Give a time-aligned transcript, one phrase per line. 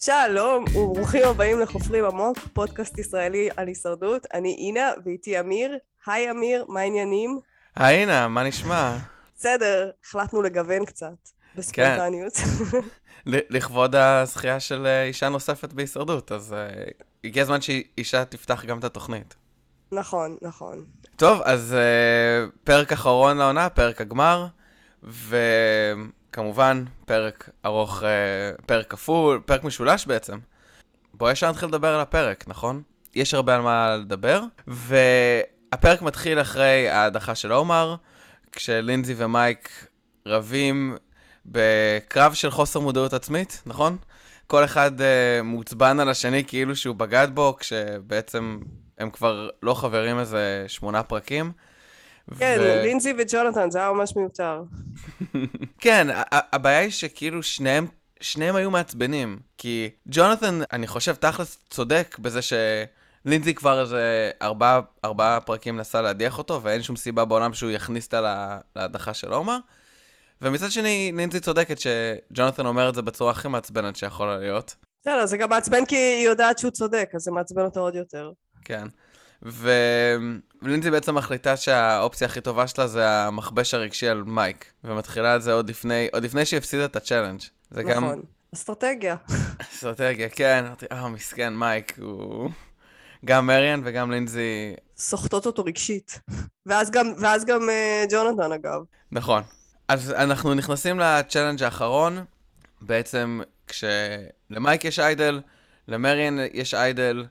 [0.00, 4.26] שלום וברוכים הבאים לחופרים עמוק, פודקאסט ישראלי על הישרדות.
[4.34, 5.78] אני אינה ואיתי אמיר.
[6.06, 7.40] היי אמיר, מה העניינים?
[7.76, 8.96] היי אינה, מה נשמע?
[9.36, 12.32] בסדר, החלטנו לגוון קצת, בספונטניות.
[12.34, 12.78] כן.
[13.26, 18.84] לכבוד הזכייה של אה, אישה נוספת בהישרדות, אז uh, הגיע הזמן שאישה תפתח גם את
[18.84, 19.34] התוכנית.
[19.92, 20.84] נכון, נכון.
[21.16, 24.46] טוב, אז uh, פרק אחרון לעונה, פרק הגמר,
[26.38, 30.38] וכמובן, פרק ארוך, uh, פרק כפול, פרק משולש בעצם.
[31.14, 32.82] בוא ישר נתחיל לדבר על הפרק, נכון?
[33.14, 37.96] יש הרבה על מה לדבר, והפרק מתחיל אחרי ההדחה של עומר,
[38.52, 39.86] כשלינזי ומייק
[40.26, 40.96] רבים
[41.46, 43.96] בקרב של חוסר מודעות עצמית, נכון?
[44.46, 45.02] כל אחד uh,
[45.42, 48.58] מעוצבן על השני כאילו שהוא בגד בו, כשבעצם
[48.98, 51.52] הם כבר לא חברים איזה שמונה פרקים.
[52.38, 52.82] כן, ו...
[52.82, 54.62] לינזי וג'ונתן, זה היה ממש מיותר.
[55.80, 57.86] כן, הבעיה היא שכאילו שניהם,
[58.20, 59.38] שניהם היו מעצבנים.
[59.58, 66.38] כי ג'ונתן, אני חושב, תכלס צודק בזה שלינזי כבר איזה ארבעה, ארבעה פרקים נסה להדיח
[66.38, 69.58] אותו, ואין שום סיבה בעולם שהוא יכניס אותה להדחה של עומר.
[70.42, 74.76] ומצד שני, נינזי צודקת שג'ונתן אומר את זה בצורה הכי מעצבנת שיכולה להיות.
[75.00, 78.30] בסדר, זה גם מעצבן כי היא יודעת שהוא צודק, אז זה מעצבן אותו עוד יותר.
[78.64, 78.86] כן.
[79.42, 79.70] ו...
[80.62, 85.52] ולינזי בעצם מחליטה שהאופציה הכי טובה שלה זה המכבש הרגשי על מייק, ומתחילה את זה
[85.52, 87.40] עוד לפני, עוד לפני שהיא הפסידה את ה challenge.
[87.70, 87.94] זה נכון.
[87.94, 88.20] גם...
[88.54, 89.16] אסטרטגיה.
[89.72, 90.64] אסטרטגיה, כן.
[90.66, 92.50] אמרתי, אה, מסכן, מייק, הוא...
[93.24, 94.74] גם מריאן וגם לינזי...
[94.96, 96.20] סוחטות אותו רגשית.
[96.66, 98.80] ואז גם, ואז גם אה, ג'ונתן, אגב.
[99.12, 99.42] נכון.
[99.88, 102.24] אז אנחנו נכנסים ל challenge האחרון,
[102.80, 105.40] בעצם כשלמייק יש idol,
[105.88, 107.24] למריאן יש idol,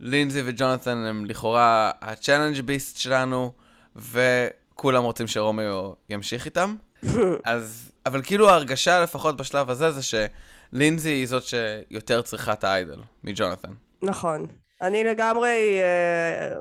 [0.00, 3.52] לינזי וג'ונתן הם לכאורה ה challenge beast שלנו,
[3.96, 6.76] וכולם רוצים שרומיו ימשיך איתם.
[7.44, 12.71] אז, אבל כאילו ההרגשה לפחות בשלב הזה זה שלינזי היא זאת שיותר צריכה את ה
[12.71, 13.72] idol מג'ונתן.
[14.02, 14.46] נכון.
[14.82, 16.56] אני לגמרי, אה,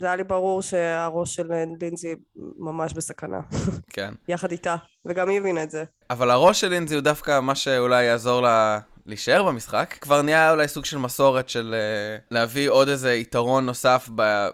[0.00, 1.48] זה היה לי ברור שהראש של
[1.80, 2.14] לינזי
[2.58, 3.40] ממש בסכנה.
[3.88, 4.14] כן.
[4.28, 5.84] יחד איתה, וגם היא הבינה את זה.
[6.10, 9.94] אבל הראש של לינזי הוא דווקא מה שאולי יעזור לה להישאר במשחק.
[10.00, 14.08] כבר נהיה אולי סוג של מסורת של אה, להביא עוד איזה יתרון נוסף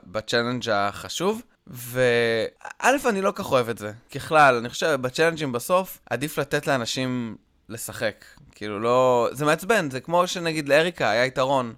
[0.04, 1.42] ב challenge החשוב.
[1.66, 3.92] וא', אני לא כך אוהב את זה.
[4.14, 7.36] ככלל, אני חושב, בצ'אלנג'ים בסוף, עדיף לתת לאנשים
[7.68, 8.24] לשחק.
[8.54, 9.28] כאילו לא...
[9.32, 11.74] זה מעצבן, זה כמו שנגיד לאריקה היה יתרון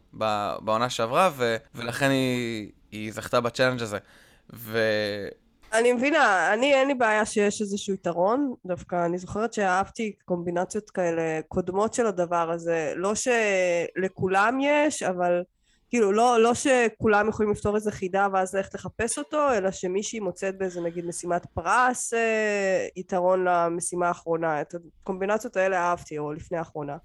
[0.60, 1.56] בעונה שעברה, ו...
[1.74, 2.70] ולכן היא...
[2.92, 3.98] היא זכתה ב challenge הזה.
[4.52, 4.78] ו...
[5.72, 11.40] אני מבינה, אני אין לי בעיה שיש איזשהו יתרון, דווקא אני זוכרת שאהבתי קומבינציות כאלה
[11.48, 15.42] קודמות של הדבר הזה, לא שלכולם יש, אבל
[15.90, 20.58] כאילו לא, לא שכולם יכולים לפתור איזה חידה ואז ללכת לחפש אותו, אלא שמישהי מוצאת
[20.58, 24.60] באיזה נגיד משימת פרס אה, יתרון למשימה האחרונה.
[24.60, 26.96] את הקומבינציות האלה אהבתי, או לפני האחרונה.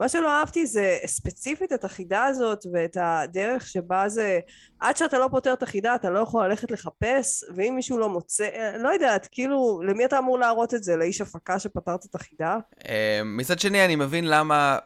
[0.00, 4.40] מה שלא אהבתי זה ספציפית את החידה הזאת ואת הדרך שבה זה
[4.80, 8.48] עד שאתה לא פותר את החידה אתה לא יכול ללכת לחפש ואם מישהו לא מוצא
[8.78, 12.56] לא יודעת כאילו למי אתה אמור להראות את זה לאיש הפקה שפתרת את החידה?
[12.88, 14.78] אה, מצד שני אני מבין למה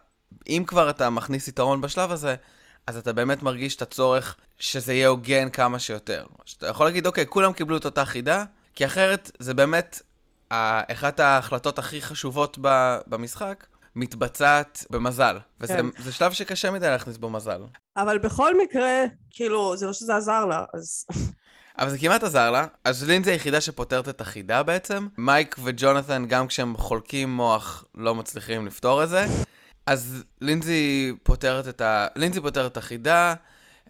[0.49, 2.37] אם כבר אתה מכניס יתרון בשלב הזה
[2.87, 6.27] אז אתה באמת מרגיש את הצורך שזה יהיה הוגן כמה שיותר.
[6.45, 8.45] שאתה יכול להגיד, אוקיי, כולם קיבלו את אותה חידה,
[8.75, 10.03] כי אחרת זה באמת
[10.49, 12.59] אחת ההחלטות הכי חשובות
[13.07, 13.67] במשחק,
[13.99, 15.39] מתבצעת במזל.
[15.61, 16.11] וזה כן.
[16.11, 17.61] שלב שקשה מדי להכניס בו מזל.
[17.97, 21.07] אבל בכל מקרה, כאילו, זה לא שזה עזר לה, אז...
[21.79, 22.67] אבל זה כמעט עזר לה.
[22.85, 25.09] אז לינזי היחידה שפותרת את החידה בעצם.
[25.19, 29.27] מייק וג'ונתן, גם כשהם חולקים מוח, לא מצליחים לפתור את זה.
[29.87, 32.07] אז לינזי פותרת את ה...
[32.17, 33.35] לינזי פותרת את החידה,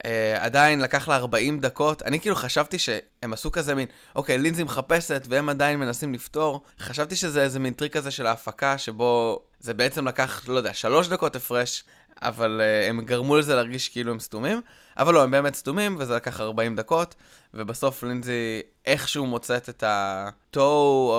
[0.04, 2.02] אה, עדיין לקח לה 40 דקות.
[2.02, 3.86] אני כאילו חשבתי שהם עשו כזה מין,
[4.16, 6.62] אוקיי, לינזי מחפשת והם עדיין מנסים לפתור.
[6.80, 11.08] חשבתי שזה איזה מין טריק כזה של ההפקה, שבו זה בעצם לקח, לא יודע, שלוש
[11.08, 11.84] דקות הפרש,
[12.22, 14.60] אבל uh, הם גרמו לזה להרגיש כאילו הם סתומים.
[14.98, 17.14] אבל לא, הם באמת סתומים, וזה לקח 40 דקות,
[17.54, 20.58] ובסוף לינזי איכשהו מוצאת את ה-toe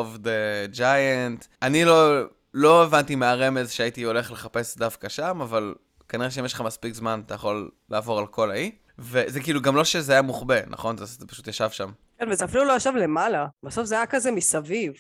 [0.03, 1.45] of the giant.
[1.61, 2.23] אני לא...
[2.53, 5.73] לא הבנתי מהרמז שהייתי הולך לחפש דווקא שם, אבל
[6.09, 8.71] כנראה שאם יש לך מספיק זמן, אתה יכול לעבור על כל האי.
[8.99, 10.97] וזה כאילו גם לא שזה היה מוחבא, נכון?
[10.97, 11.91] זה, זה פשוט ישב שם.
[12.19, 13.45] כן, וזה אפילו לא ישב למעלה.
[13.63, 14.93] בסוף זה היה כזה מסביב.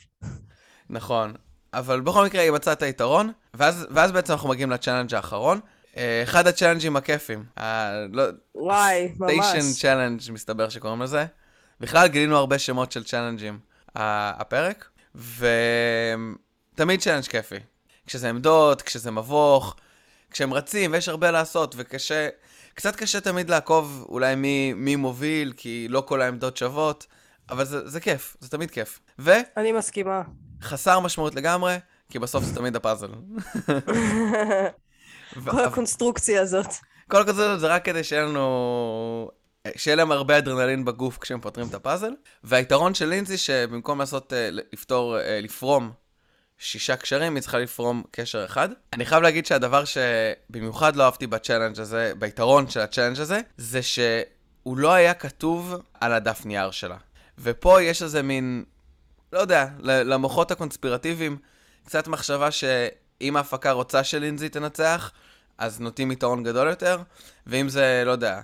[0.89, 1.33] נכון.
[1.73, 5.59] אבל בכל מקרה היא מצאה את היתרון, ואז, ואז בעצם אנחנו מגיעים ל challenge האחרון.
[5.97, 7.43] אה, אחד הצ'אלנג'ים הכיפים.
[8.11, 8.23] לא,
[8.55, 9.45] וואי, ממש.
[9.45, 11.25] station challenge מסתבר שקוראים לזה.
[11.79, 13.59] בכלל גילינו הרבה שמות של צ'אלנג'ים
[13.95, 14.89] הפרק,
[16.75, 17.59] ותמיד challenge כיפי.
[18.07, 19.75] כשזה עמדות, כשזה מבוך,
[20.31, 22.29] כשהם רצים ויש הרבה לעשות, וקשה,
[22.73, 27.07] קצת קשה תמיד לעקוב אולי מי, מי מוביל, כי לא כל העמדות שוות,
[27.49, 28.99] אבל זה, זה כיף, זה תמיד כיף.
[29.19, 29.31] ו...
[29.57, 30.21] אני מסכימה.
[30.61, 31.77] חסר משמעות לגמרי,
[32.09, 33.07] כי בסוף זה תמיד הפאזל.
[35.51, 36.67] כל הקונסטרוקציה הזאת.
[37.09, 39.31] כל הקונספציה זה רק כדי שיהיה לנו...
[39.75, 42.11] שיהיה להם הרבה אדרנלין בגוף כשהם פותרים את הפאזל.
[42.43, 45.91] והיתרון של לינזי שבמקום לעשות, אה, לפתור, אה, לפרום
[46.59, 48.69] שישה קשרים, היא צריכה לפרום קשר אחד.
[48.93, 53.39] אני חייב להגיד שהדבר שבמיוחד לא אהבתי ב challenge הזה, ביתרון של ה challenge הזה,
[53.57, 56.97] זה שהוא לא היה כתוב על הדף נייר שלה.
[57.37, 58.63] ופה יש איזה מין,
[59.33, 61.37] לא יודע, למוחות הקונספירטיביים,
[61.85, 65.11] קצת מחשבה שאם ההפקה רוצה שלינזי תנצח,
[65.57, 66.97] אז נוטים יתרון גדול יותר,
[67.47, 68.41] ואם זה, לא יודע,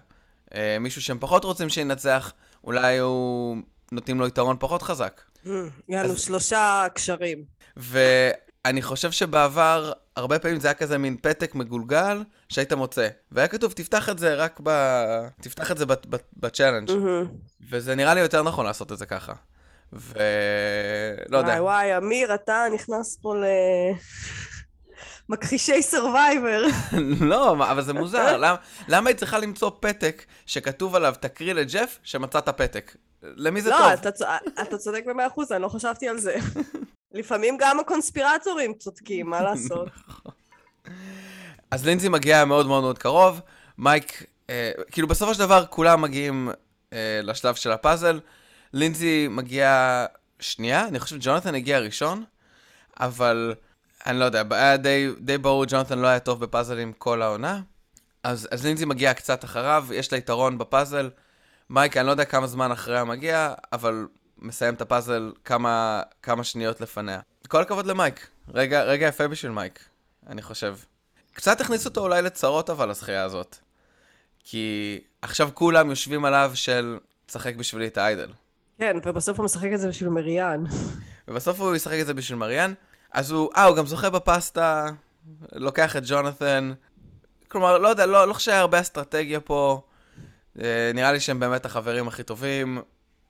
[0.56, 2.34] אה, מישהו שהם פחות רוצים שינצח,
[2.64, 3.58] אולי הוא...
[3.92, 5.22] נותנים לו יתרון פחות חזק.
[5.90, 7.44] יענו אז- שלושה קשרים.
[7.78, 13.08] ואני חושב שבעבר, הרבה פעמים זה היה כזה מין פתק מגולגל שהיית מוצא.
[13.32, 14.70] והיה כתוב, תפתח את זה רק ב...
[15.42, 15.86] תפתח את זה
[16.38, 16.92] ב challenge.
[16.92, 17.28] מהמם.
[17.70, 19.34] וזה נראה לי יותר נכון לעשות את זה ככה.
[19.94, 20.24] ולא
[21.30, 21.48] לא יודע.
[21.52, 23.44] וואי וואי, אמיר, אתה נכנס פה ל...
[25.30, 26.64] מכחישי Survivor.
[27.32, 28.38] לא, אבל זה מוזר.
[28.44, 28.56] למה,
[28.88, 32.96] למה היא צריכה למצוא פתק שכתוב עליו, תקריא לג'ף, שמצאת פתק?
[33.24, 33.88] למי זה לא, טוב?
[33.88, 34.22] אתה צ-
[34.62, 36.36] אתה צודק במאה אחוז, אני לא חשבתי על זה.
[37.16, 39.88] לפעמים גם הקונספירטורים צודקים, מה לעשות?
[41.72, 43.42] אז לינזי מגיע מאוד מאוד מאוד קרוב,
[43.78, 46.50] מייק, אה, כאילו בסופו של דבר כולם מגיעים
[46.94, 48.20] אה, לשלב של הפאזל,
[48.74, 50.06] לינזי מגיעה
[50.40, 52.24] שנייה, אני חושב שג'ונתן הגיע ראשון,
[53.00, 53.56] אבל
[54.06, 57.62] אני לא יודע, היה די, די ברור, ג'ונתן לא היה טוב בפאזלים כל העונה,
[58.24, 61.10] אז, אז לינזי מגיעה קצת אחריו, יש לה יתרון בפאזל,
[61.70, 64.06] מייק, אני לא יודע כמה זמן אחריה מגיע, אבל
[64.46, 67.20] מסיים את הפאזל כמה, כמה שניות לפניה.
[67.48, 69.80] כל הכבוד למייק, רגע, רגע יפה בשביל מייק,
[70.28, 70.76] אני חושב.
[71.34, 73.56] קצת הכניס אותו אולי לצרות אבל, הזכייה הזאת.
[74.44, 78.30] כי עכשיו כולם יושבים עליו של תשחק בשבילי את האיידל.
[78.80, 80.64] כן, ובסוף הוא משחק את זה בשביל מריאן.
[81.28, 82.74] ובסוף הוא ישחק את זה בשביל מריאן.
[83.14, 84.90] אז הוא, אה, הוא גם זוכה בפסטה,
[85.52, 86.74] לוקח את ג'ונתן.
[87.48, 89.82] כלומר, לא יודע, לא, לא חושב שהיה הרבה אסטרטגיה פה.
[90.62, 92.82] אה, נראה לי שהם באמת החברים הכי טובים.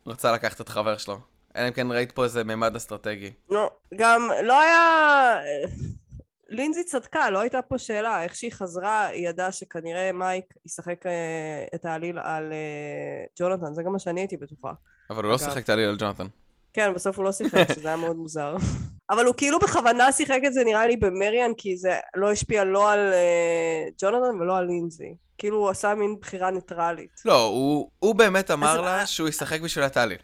[0.07, 1.19] רצה לקחת את החבר שלו.
[1.55, 3.33] אלא אם כן ראית פה איזה מימד אסטרטגי.
[3.49, 5.35] לא, גם לא היה...
[6.49, 8.23] לינזי צדקה, לא הייתה פה שאלה.
[8.23, 13.83] איך שהיא חזרה, היא ידעה שכנראה מייק ישחק אה, את העליל על אה, ג'ונתן, זה
[13.83, 14.73] גם מה שאני הייתי בטוחה.
[15.09, 15.37] אבל הוא לא.
[15.37, 16.27] שיחק את העליל על ג'ונתן.
[16.73, 18.55] כן, בסוף הוא לא שיחק, שזה היה מאוד מוזר.
[19.09, 22.91] אבל הוא כאילו בכוונה שיחק את זה, נראה לי, במריאן, כי זה לא השפיע לא
[22.91, 25.15] על אה, ג'ונתן ולא על לינזי.
[25.37, 27.21] כאילו הוא עשה מין בחירה ניטרלית.
[27.25, 30.17] לא, הוא, הוא באמת אמר לה שהוא ישחק בשביל התעליל.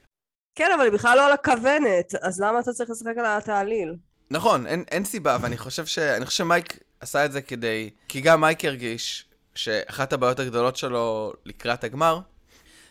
[0.56, 3.96] כן, אבל היא בכלל לא על הכוונת, אז למה אתה צריך לשחק עליה ת' idol?
[4.32, 6.00] נכון, אין, אין סיבה, ואני חושב ש...
[6.00, 7.90] אני חושב שמייק עשה את זה כדי...
[8.08, 9.26] כי גם מייק הרגיש
[9.56, 12.20] שאחת הבעיות הגדולות שלו לקראת הגמר,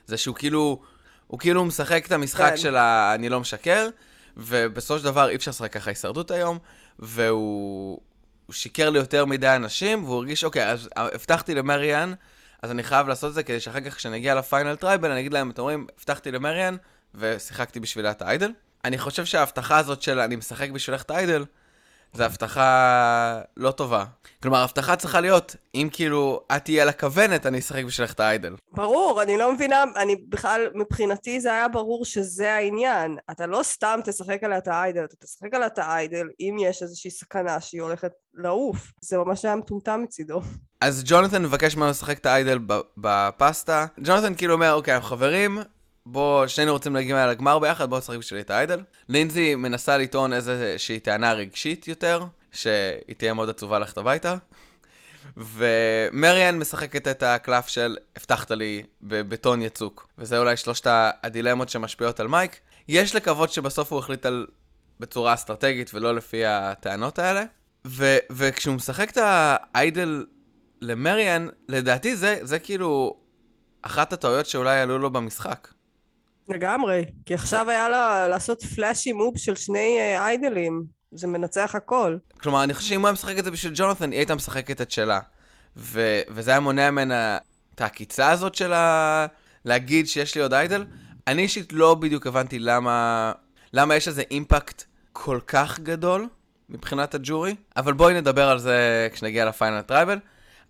[0.07, 0.81] זה שהוא כאילו...
[1.27, 2.57] הוא כאילו משחק את המשחק כן.
[2.57, 3.15] של ה...
[3.15, 3.89] אני לא משקר,
[4.37, 6.59] ובסופו של דבר אי אפשר לשחק ככה הישרדות היום,
[6.99, 8.01] והוא
[8.51, 12.13] הוא שיקר ליותר מדי אנשים, והוא הרגיש, אוקיי, אז הבטחתי למריאן,
[12.63, 15.33] אז אני חייב לעשות את זה כדי שאחר כך כשנגיע ל final tribal, אני אגיד
[15.33, 16.77] להם, אתם רואים, הבטחתי למריאן,
[17.15, 18.53] ושיחקתי בשבילה את האיידל.
[18.85, 21.45] אני חושב שההבטחה הזאת של אני משחק בשבילך את האיידל,
[22.15, 24.05] זו הבטחה לא טובה.
[24.43, 28.55] כלומר, ההבטחה צריכה להיות, אם כאילו את תהיה על הכוונת, אני אשחק בשבילך את האיידל.
[28.73, 33.17] ברור, אני לא מבינה, אני בכלל, מבחינתי זה היה ברור שזה העניין.
[33.31, 37.11] אתה לא סתם תשחק עליה את האיידל, אתה תשחק עליה את האיידל אם יש איזושהי
[37.11, 38.93] סכנה שהיא הולכת לעוף.
[39.01, 40.41] זה ממש היה מטומטם מצידו.
[40.81, 42.59] אז ג'ונתן מבקש ממנו לשחק את האיידל
[42.97, 43.87] בפסטה.
[44.05, 45.59] ג'ונתן כאילו אומר, אוקיי, חברים,
[46.07, 48.81] בוא, שנינו רוצים להגיע לגמר ביחד, בוא נשחק בשבילי את האיידל.
[49.09, 54.37] לינזי מנסה לטעון איזושהי טענה רגשית יותר, שהיא תהיה מאוד עצובה ללכת הביתה.
[55.37, 60.09] ומריאן משחקת את הקלף של הבטחת לי בבטון יצוק.
[60.19, 60.87] וזה אולי שלושת
[61.23, 62.61] הדילמות שמשפיעות על מייק.
[62.89, 64.47] יש לקוות שבסוף הוא החליט על
[65.01, 67.45] בצורה אסטרטגית ולא לפי הטענות האלה.
[67.87, 70.27] ו- וכשהוא משחק את האיידל
[70.81, 73.17] למריאן, לדעתי זה, זה כאילו
[73.83, 75.69] אחת הטעויות שאולי עלו לו במשחק.
[76.53, 80.85] לגמרי, כי עכשיו היה לה לעשות פלאשי מוב של שני אה, איידלים.
[81.13, 82.17] זה מנצח הכל.
[82.41, 84.91] כלומר, אני חושב שאם הוא היה משחק את זה בשביל ג'ונתן, היא הייתה משחקת את
[84.91, 85.21] שלה.
[85.77, 87.39] ו- וזה היה מונע ממנה
[87.75, 89.27] את העקיצה הזאת של ה...
[89.65, 90.85] להגיד שיש לי עוד איידל.
[91.27, 93.33] אני אישית לא בדיוק הבנתי למה,
[93.73, 96.29] למה יש לזה אימפקט כל כך גדול
[96.69, 100.19] מבחינת הג'ורי, אבל בואי נדבר על זה כשנגיע ל final tribal.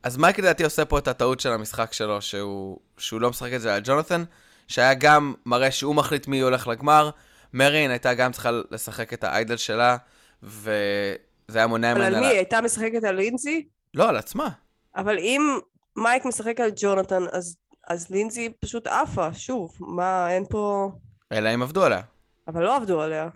[0.03, 3.61] אז מייק לדעתי עושה פה את הטעות של המשחק שלו, שהוא, שהוא לא משחק את
[3.61, 4.25] זה על ג'ונתן,
[4.71, 7.11] שהיה גם מראה שהוא מחליט מי הולך לגמר,
[7.53, 9.97] מריאן הייתה גם צריכה לשחק את ה idol שלה,
[10.43, 11.19] וזה
[11.55, 12.17] היה מונע אבל ממנה...
[12.17, 12.27] על מי?
[12.27, 13.69] היא הייתה משחקת על לינזי?
[13.95, 14.49] לא, על עצמה.
[14.97, 15.59] אבל אם
[15.97, 17.57] מייק משחק על ג'ונתן, אז,
[17.89, 19.77] אז לינזי פשוט עפה, שוב.
[19.81, 20.93] מה, אין פה...
[21.33, 22.01] אלא אם עבדו עליה.
[22.49, 23.29] אבל לא עבדו עליה.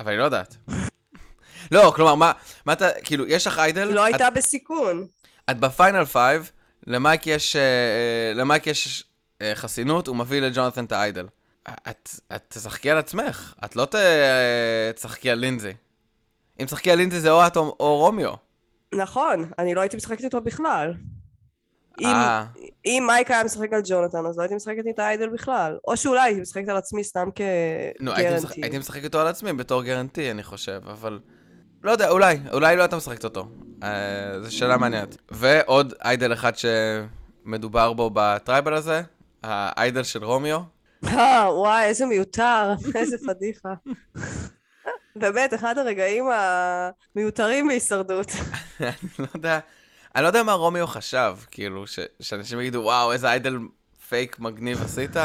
[0.00, 0.56] אבל היא לא יודעת.
[1.72, 2.32] לא, כלומר, מה,
[2.66, 5.06] מה אתה, כאילו, יש לך idol, לא את, הייתה בסיכון.
[5.50, 6.50] את ב final five,
[6.86, 9.07] למייק יש, אה, אה, למייק יש
[9.54, 11.26] חסינות, הוא מביא לג'ונתן את ה idol.
[11.88, 15.72] את, את תשחקי על עצמך, את לא ת, אה, תשחקי על לינזי.
[16.60, 18.32] אם תשחקי על לינזי זה או את או, או רומיו.
[18.94, 20.94] נכון, אני לא הייתי משחקת איתו בכלל.
[22.00, 22.44] אם, אה,
[22.84, 25.78] אם מייק היה משחק על ג'ונתן, אז לא הייתי משחקת איתה איידל בכלל.
[25.88, 27.28] או שאולי הייתי משחקת על עצמי סתם
[28.00, 28.62] נו, הייתי, משחק, כגרנטי.
[28.62, 31.18] הייתי משחק איתו על עצמי בתור גרנטי, אני חושב, אבל...
[31.82, 33.48] לא יודע, אולי, אולי לא הייתה משחקת אותו.
[33.82, 35.16] אה, זו שאלה מעניינת.
[35.30, 39.02] ועוד איידל אחד שמדובר בו בטרייבל הזה,
[39.42, 40.60] האיידל של רומיו.
[41.06, 43.74] אה, וואי, איזה מיותר, איזה פדיחה.
[45.16, 46.24] באמת, אחד הרגעים
[47.14, 48.26] המיותרים בהישרדות.
[48.80, 49.58] אני לא יודע,
[50.14, 53.58] אני לא יודע מה רומיו חשב, כאילו, ש, שאנשים יגידו, וואו, איזה idol
[54.08, 55.16] fake מגניב עשית.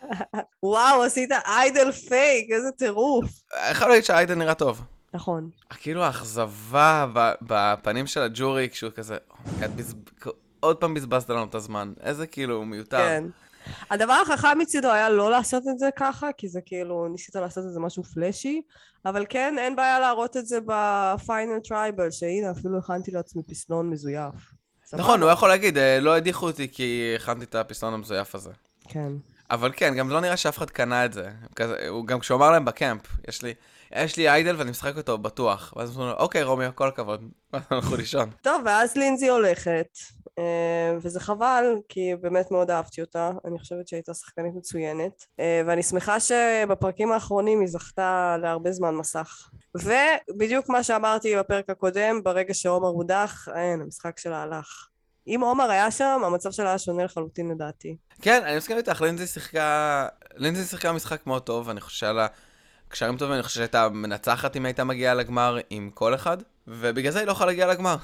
[0.62, 3.30] וואו, עשית idol fake, איזה טירוף.
[3.70, 4.84] יכול להגיד שה idol נראה טוב.
[5.14, 5.50] נכון.
[5.70, 7.06] כאילו האכזבה
[7.42, 9.94] בפנים של הג'ורי, כשהוא כזה, "אוי, את בז...
[10.60, 11.92] עוד פעם בזבזת לנו את הזמן.
[12.00, 12.98] איזה כאילו מיותר.
[12.98, 13.24] כן.
[13.90, 17.72] הדבר החכם מצידו היה לא לעשות את זה ככה, כי זה כאילו, ניסית לעשות את
[17.72, 18.62] זה משהו flashy,
[19.06, 23.90] אבל כן, אין בעיה להראות את זה ב final tribal, שהנה, אפילו הכנתי לעצמי פסלון
[23.90, 24.34] מזויף.
[24.92, 28.50] נכון, הוא יכול להגיד, "אה, לא הדיחו אותי כי הכנתי את הפסלון המזויף הזה.
[28.88, 29.12] כן.
[29.50, 31.30] אבל כן, גם לא נראה שאף אחד קנה את זה.
[31.56, 33.54] כזה, הוא גם כשהוא אמר להם ב camp, יש לי,
[33.96, 35.74] יש לי idol ואני משחק אותו בטוח.
[35.76, 37.28] ואז אמרו לו, אוקיי, רומיו, כל הכבוד.
[37.52, 38.30] ואז הלכו לישון.
[38.42, 39.88] טוב, ואז לינזי הולכת,
[40.38, 45.82] אה, וזה חבל, כי באמת מאוד אהבתי אותה, אני חושבת שהייתה שחקנית מצוינת, אה, ואני
[45.82, 49.50] שמחה שבפרקים האחרונים היא זכתה להרבה זמן מסך.
[49.74, 54.88] ובדיוק מה שאמרתי בפרק הקודם, ברגע שעומר הודח, אין, המשחק שלה הלך.
[55.26, 57.96] אם עומר היה שם, המצב שלה היה שונה לחלוטין לדעתי.
[58.22, 60.08] כן, אני מסכים איתך, לינזי שיחקה...
[60.34, 62.26] לינזי שיחקה משחק מאוד טוב, אני חושב שהיה לה
[62.92, 67.18] קשרים טובים, אני חושב שהייתה מנצחת אם הייתה מגיעה לגמר עם כל אחד, ובגלל זה
[67.18, 67.96] היא לא יכולה להגיע לגמר.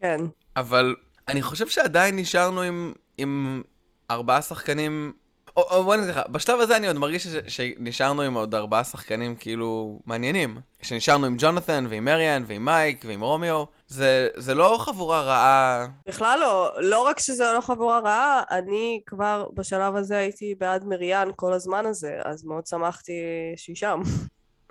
[0.00, 0.20] כן.
[0.56, 0.94] אבל
[1.28, 3.62] אני חושב שעדיין נשארנו עם, עם
[4.10, 5.12] ארבעה שחקנים...
[5.56, 10.60] בוא נגיד ככה, בשלב הזה אני עוד מרגיש שנשארנו עם עוד ארבעה שחקנים כאילו מעניינים.
[10.82, 13.64] שנשארנו עם ג'ונתן ועם מריאן ועם מייק ועם רומיו.
[13.86, 15.86] זה, זה לא חבורה רעה.
[16.06, 21.28] בכלל לא, לא רק שזה לא חבורה רעה, אני כבר בשלב הזה הייתי בעד מריאן
[21.36, 23.12] כל הזמן הזה, אז מאוד שמחתי
[23.56, 24.00] שהיא שם.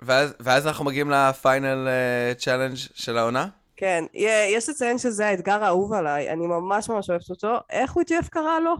[0.02, 1.88] ואז, ואז אנחנו מגיעים ל final
[2.38, 3.46] challenge של העונה.
[3.76, 4.04] כן,
[4.54, 7.54] יש לציין שזה האתגר האהוב עליי, אני ממש ממש אוהבת אותו.
[7.70, 8.74] איך הוא ג'ף קרא לו?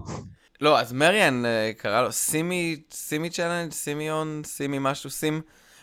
[0.62, 5.40] לא, אז מריאן אה, קרא לו סימי, סימי challenge, סימיון, סימי משהו, סים.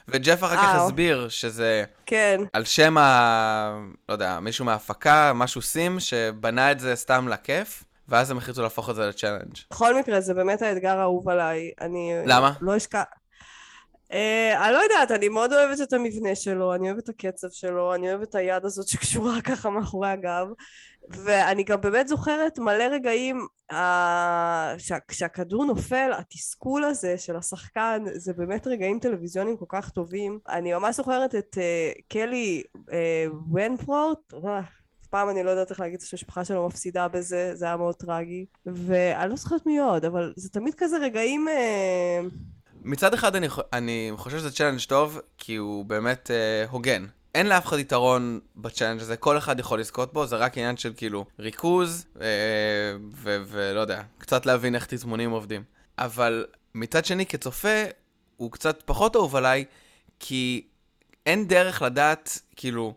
[0.08, 3.80] וג'ף אחר כך אה, הסביר שזה כן, על שם ה...
[4.10, 8.90] לא יודע, מישהו מההפקה, משהו סים, שבנה את זה סתם לכיף, ואז הם החליטו להפוך
[8.90, 9.58] את זה לצ'אלנג'.
[9.72, 11.72] בכל מקרה זה באמת האתגר האהוב עליי.
[11.82, 12.14] אני...
[12.26, 12.54] למה?
[12.62, 13.04] לא אשכח...
[14.12, 14.14] Uh,
[14.66, 18.10] אני לא יודעת, אני מאוד אוהבת את המבנה שלו, אני אוהבת את הקצב שלו, אני
[18.10, 20.48] אוהבת את היד הזאת שקשורה ככה מאחורי הגב,
[21.10, 23.76] ואני גם באמת זוכרת מלא רגעים uh,
[24.78, 30.40] שה, כשהכדור נופל, התסכול הזה של השחקן, זה באמת רגעים טלוויזיוניים כל כך טובים.
[30.50, 32.92] אני ממש זוכרת את uh, קלי uh,
[33.54, 37.78] ונפורט, אה, אף פעם אני לא יודעת איך להגיד שהמשפחה שלו מפסידה בזה, זה היה
[37.78, 41.48] מאוד טרגי, ואני לא זוכרת מי עוד, אבל זה תמיד כזה רגעים...
[41.48, 42.34] אה,
[42.82, 47.06] מצד אחד אני, אני חושב שזה challenge טוב, כי הוא באמת אה, הוגן.
[47.36, 50.78] אין לאף אחד יתרון ב challenge הזה, כל אחד יכול לזכות בו, זה רק עניין
[50.78, 52.28] של כאילו ריכוז, אה,
[53.16, 55.64] ו- ולא יודע, קצת להבין איך תזמונים עובדים.
[55.98, 56.46] אבל
[56.76, 57.84] מצד שני, כצופה,
[58.38, 59.66] הוא קצת פחות אהוב עליי,
[60.20, 60.68] כי
[61.26, 62.94] אין דרך לדעת, כאילו,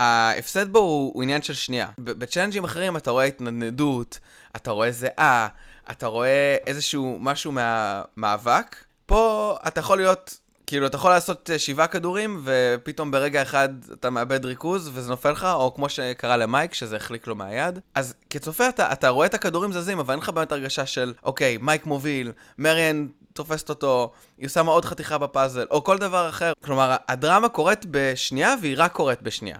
[0.00, 1.88] ההפסד בו הוא, הוא עניין של שנייה.
[1.98, 4.18] בצ'אלנג'ים אחרים אתה רואה התנדנדות,
[4.56, 5.48] אתה רואה זיעה,
[5.90, 8.76] אתה רואה איזשהו משהו מהמאבק.
[9.06, 14.10] פה אתה יכול להיות, כאילו, אתה יכול לעשות אה, שבעה כדורים, ופתאום ברגע אחד אתה
[14.10, 17.78] מאבד ריכוז, וזה נופל לך, או כמו שקרה למייק, שזה החליק לו מהיד.
[17.94, 21.58] אז כצופה אתה, אתה רואה את הכדורים זזים, אבל אין לך באמת הרגשה של, אוקיי,
[21.60, 26.52] מייק מוביל, מריאן תופסת אותו, היא שמה עוד חתיכה בפאזל, או כל דבר אחר.
[26.64, 29.58] כלומר, הדרמה קורית בשנייה, והיא רק קורית בשנייה.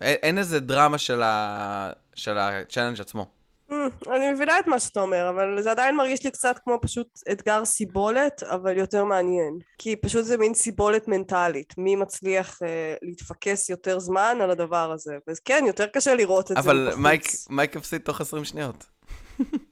[0.00, 1.90] אין, איזה דרמה של, ה...
[2.14, 3.35] של ה challenge עצמו.
[3.70, 3.74] אממ,
[4.10, 7.64] אני מבינה את מה שאתה אומר, אבל זה עדיין מרגיש לי קצת כמו פשוט אתגר
[7.64, 9.58] סיבולת, אבל יותר מעניין.
[9.78, 11.74] כי פשוט זה מין סיבולת מנטלית.
[11.78, 15.16] מי מצליח אה, להתפקס יותר זמן על הדבר הזה.
[15.28, 16.90] אז כן, יותר קשה לראות את זה אבל.
[16.96, 18.84] מייק, מייק הפסיד תוך 20 שניות.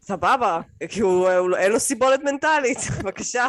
[0.00, 3.46] סבבה, כי הוא, הוא, אין לו סיבולת מנטלית, בבקשה.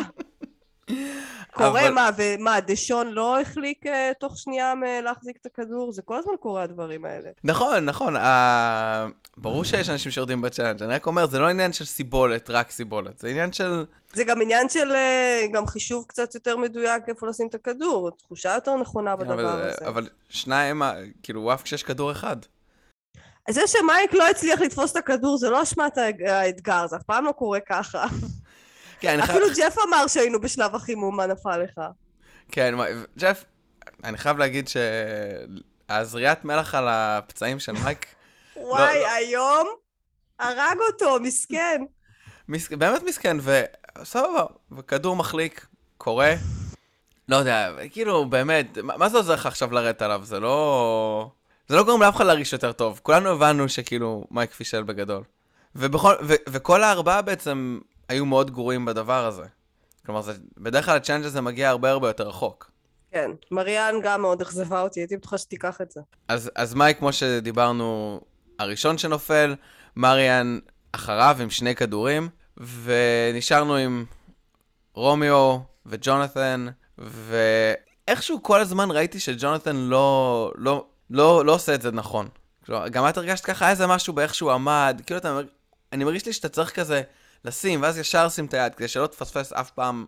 [1.56, 5.92] קורה אבל- מה, ומה, דשון לא החליק אה, תוך שנייה מלהחזיק את הכדור?
[5.92, 7.30] זה כל הזמן קורה הדברים האלה.
[7.44, 8.16] נכון, נכון.
[8.18, 9.08] אה,
[9.38, 13.20] ברור שיש אנשים שיורדים בצ'אלנג', אני רק אומר, זה לא עניין של סיבולת, רק סיבולת.
[13.20, 13.86] זה עניין של...
[14.14, 18.54] זה גם עניין של אה, גם חישוב קצת יותר מדויק איפה לשים את הכדור, תחושה
[18.56, 19.88] יותר נכונה בדבר אבל, הזה.
[19.88, 20.94] אבל שניים, אה,
[21.24, 22.38] כאילו, הוא עף כשיש כדור אחד.
[23.50, 25.98] זה שמייק לא הצליח לתפוס את הכדור זה לא אשמת
[26.28, 28.06] האתגר, זה אף פעם לא קורה ככה.
[29.00, 29.46] כן, אפילו.
[29.58, 31.82] ג'ף אמר שהיינו בשלב החימום, מה נפל לך?
[32.52, 32.76] כן,
[33.18, 33.44] ג'ף,
[34.04, 34.70] אני חייב להגיד
[35.88, 38.06] שהזריעת מלח על הפצעים של מייק...
[38.56, 39.08] וואי, לא...
[39.10, 39.68] היום
[40.40, 41.82] הרג אותו, מסכן.
[42.50, 42.72] מס...
[42.72, 45.66] באמת מסכן, וסבבה, וכדור מחליק,
[45.98, 46.34] קורה.
[47.30, 50.22] לא יודע, כאילו, באמת, מה זה עוזר לך עכשיו לרדת עליו?
[50.24, 51.30] זה לא...
[51.68, 53.00] זה לא גורם לאף אחד להרגיש יותר טוב.
[53.04, 55.24] כולנו הבנו שכאילו מייק פישל בגדול.
[55.76, 59.44] ובכל, ו, וכל הארבעה בעצם היו מאוד גרועים בדבר הזה.
[60.06, 62.72] כלומר, זה, בדרך כלל הצ'אנג' הזה מגיע הרבה הרבה יותר רחוק.
[63.12, 66.02] כן, מריאן גם מאוד אכזבה אותי, הייתי בטוחה שתיקח את זה.
[66.28, 68.20] אז, אז מייק, כמו שדיברנו,
[68.60, 69.56] הראשון שנופל,
[69.96, 70.60] מריאן
[70.92, 72.30] אחריו עם שני כדורים,
[72.84, 74.06] ונשארנו עם
[74.94, 82.28] רומיו וג'ונתן, ואיכשהו כל הזמן ראיתי שג'ונתן לא, לא, לא, לא עושה את זה נכון.
[82.66, 85.40] כלומר, גם את הרגשת ככה, איזה משהו באיך שהוא עמד, כאילו אתה,
[85.92, 87.02] אני מרגיש לי שאתה צריך כזה
[87.46, 90.06] לשים, ואז ישר שים את היד, כדי שלא תפספס אף פעם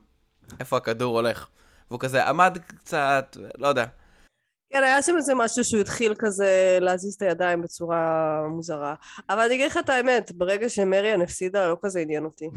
[0.60, 1.48] איפה הכדור הולך.
[1.90, 3.86] והוא כזה עמד קצת, לא יודע.
[4.74, 8.96] כן, היה שם איזה משהו שהוא התחיל כזה להזיז את הידיים בצורה מוזרה.
[9.30, 12.50] אבל אני אגיד לך את האמת, ברגע שמריאן הפסידה, לא כזה עניין אותי.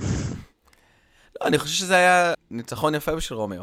[1.40, 3.62] לא, אני חושב שזה היה ניצחון יפה בשביל רומיו.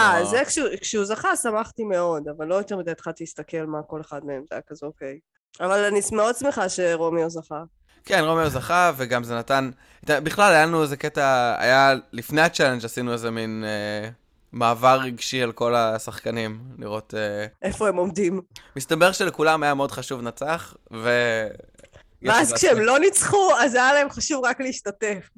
[0.00, 4.00] אה, זה כשהוא, כשהוא זכה שמחתי מאוד, אבל לא יותר מדי התחלתי להסתכל מה כל
[4.00, 5.18] אחד מהם, זה היה כזה אוקיי.
[5.60, 7.62] אבל אני מאוד שמחה שרומיו זכה.
[8.04, 9.70] כן, רומיו זכה, וגם זה נתן...
[10.04, 14.10] בכלל, היה לנו איזה קטע, היה לפני ה challenge עשינו איזה מין אה,
[14.52, 17.14] מעבר רגשי על כל השחקנים, לראות...
[17.16, 17.46] אה...
[17.62, 18.40] איפה הם עומדים.
[18.76, 21.10] מסתבר שלכולם היה מאוד חשוב לנצח, ו...
[22.22, 25.30] ואז כשהם לא ניצחו, אז היה להם חשוב רק להשתתף.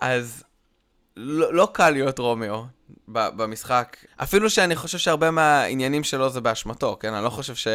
[0.00, 0.44] אז
[1.16, 2.64] לא, לא קל להיות רומיו
[3.08, 3.96] במשחק.
[4.16, 7.14] אפילו שאני חושב שהרבה מהעניינים שלו זה באשמתו, כן?
[7.14, 7.68] אני לא חושב ש...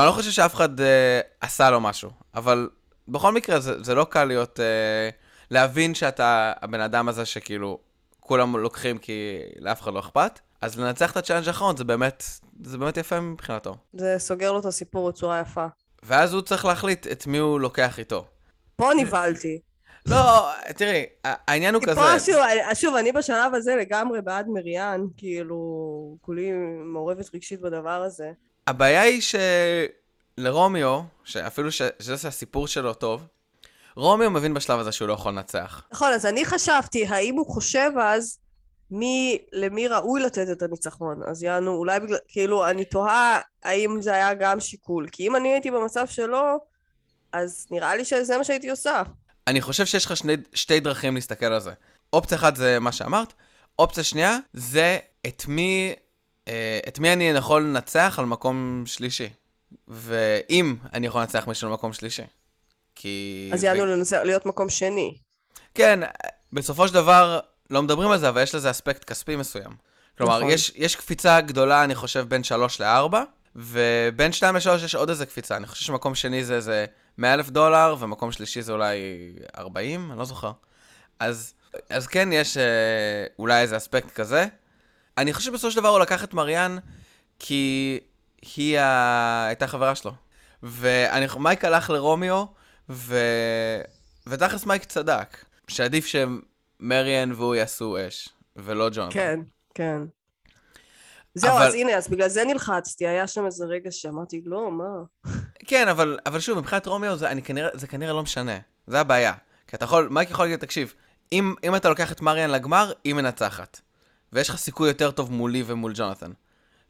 [0.00, 2.68] אני לא חושב שאף אחד אה, עשה לו משהו, אבל
[3.08, 4.60] בכל מקרה זה, זה לא קל להיות...
[4.60, 5.10] אה,
[5.50, 7.78] להבין שאתה הבן אדם הזה שכאילו
[8.20, 10.40] כולם לוקחים כי לאף אחד לא אכפת.
[10.60, 12.24] אז לנצח את ה challenge האחרון זה באמת,
[12.64, 13.76] זה באמת יפה מבחינתו.
[13.92, 15.66] זה סוגר לו את הסיפור בצורה יפה.
[16.02, 18.24] ואז הוא צריך להחליט את מי הוא לוקח איתו.
[18.76, 19.60] פה נבהלתי.
[20.06, 21.94] לא, תראי, העניין הוא כזה...
[21.94, 22.36] פה שוב,
[22.74, 25.58] שוב, אני בשלב הזה לגמרי בעד מריאן, כאילו,
[26.20, 26.52] כולי
[26.92, 28.30] מעורבת רגשית בדבר הזה.
[28.68, 29.22] הבעיה היא
[30.38, 33.26] שלרומיו, שאפילו שזה שהסיפור שלו טוב,
[33.96, 35.82] רומיו מבין בשלב הזה שהוא לא יכול לנצח.
[35.92, 38.38] נכון, אז אני חשבתי, האם הוא חושב אז
[38.90, 41.20] מי, למי ראוי לתת את הניצחון?
[41.26, 45.08] אז יענו, אולי בגלל, כאילו, אני תוהה האם זה היה גם שיקול.
[45.12, 46.58] כי אם אני הייתי במצב שלו,
[47.32, 49.02] אז נראה לי שזה מה שהייתי עושה.
[49.46, 51.72] אני חושב שיש לך שני, שתי דרכים להסתכל על זה.
[52.12, 53.32] אופציה אחת זה מה שאמרת,
[53.78, 55.94] אופציה שנייה זה את מי,
[56.88, 59.28] את מי אני יכול לנצח על מקום שלישי.
[59.88, 62.22] ואם אני יכול לנצח מישהו על מקום שלישי.
[62.94, 63.50] כי...
[63.52, 63.86] אז יענו ו...
[63.86, 65.18] לנצח, להיות מקום שני.
[65.74, 66.00] כן,
[66.52, 69.70] בסופו של דבר לא מדברים על זה, אבל יש לזה אספקט כספי מסוים.
[70.18, 70.50] כלומר, נכון.
[70.50, 73.14] יש, יש קפיצה גדולה, אני חושב, בין 3 ל-4,
[73.56, 75.56] ובין 2 ל-3 יש עוד איזה קפיצה.
[75.56, 76.86] אני חושב שמקום שני זה איזה
[77.18, 78.96] 100 אלף דולר, ומקום שלישי זה אולי
[79.58, 80.52] 40, אני לא זוכר.
[81.18, 81.54] אז,
[81.90, 82.62] אז כן, יש אה,
[83.38, 84.46] אולי איזה אספקט כזה.
[85.18, 86.78] אני חושב שבסופו של דבר הוא לקח את מריאן,
[87.38, 87.98] כי
[88.56, 89.46] היא ה...
[89.46, 90.12] הייתה חברה שלו.
[90.62, 92.44] ומייק הלך לרומיו,
[92.90, 93.18] ו...
[94.26, 99.08] ותכלס מייק צדק, שעדיף שמריאן והוא יעשו אש, ולא ג'ון.
[99.10, 99.40] כן,
[99.74, 100.02] כן.
[101.34, 101.66] זהו, אבל...
[101.66, 105.32] אז הנה, אז בגלל זה נלחצתי, היה שם איזה רגע שאמרתי, לא, מה?
[105.66, 109.32] כן, אבל, אבל שוב, מבחינת רומיו זה, כנראה, זה כנראה לא משנה, זה הבעיה.
[109.66, 110.94] כי אתה יכול, מייק יכול להגיד, תקשיב,
[111.32, 113.80] אם, אם אתה לוקח את מריאן לגמר, היא מנצחת.
[114.32, 116.30] ויש לך סיכוי יותר טוב מולי ומול ג'ונתן.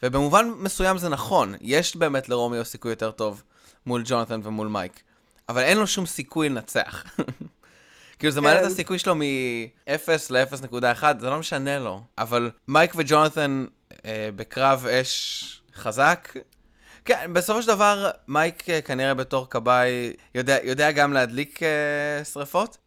[0.03, 3.43] ובמובן מסוים זה נכון, יש באמת לרומיו סיכוי יותר טוב
[3.87, 5.03] מול ג'ונתן ומול מייק.
[5.49, 7.05] אבל אין לו שום סיכוי לנצח.
[8.19, 8.71] כאילו זה מעלה את כן.
[8.71, 12.03] הסיכוי שלו מ-0 ל-0.1, זה לא משנה לו.
[12.19, 13.65] אבל מייק וג'ונתן
[14.05, 16.33] אה, בקרב אש חזק.
[17.05, 22.79] כן, בסופו של דבר, מייק אה, כנראה בתור כבאי יודע, יודע גם להדליק אה, שריפות.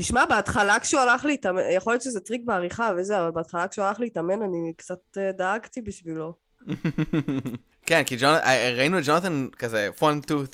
[0.00, 4.00] תשמע, בהתחלה כשהוא הלך להתאמן, יכול להיות שזה טריק בעריכה וזה, אבל בהתחלה כשהוא הלך
[4.00, 6.34] להתאמן אני קצת אה, דאגתי בשבילו.
[7.86, 8.34] כן, כי ג'ונ...
[8.34, 10.44] אה, ראינו את ג'ונתן כזה 1, 2,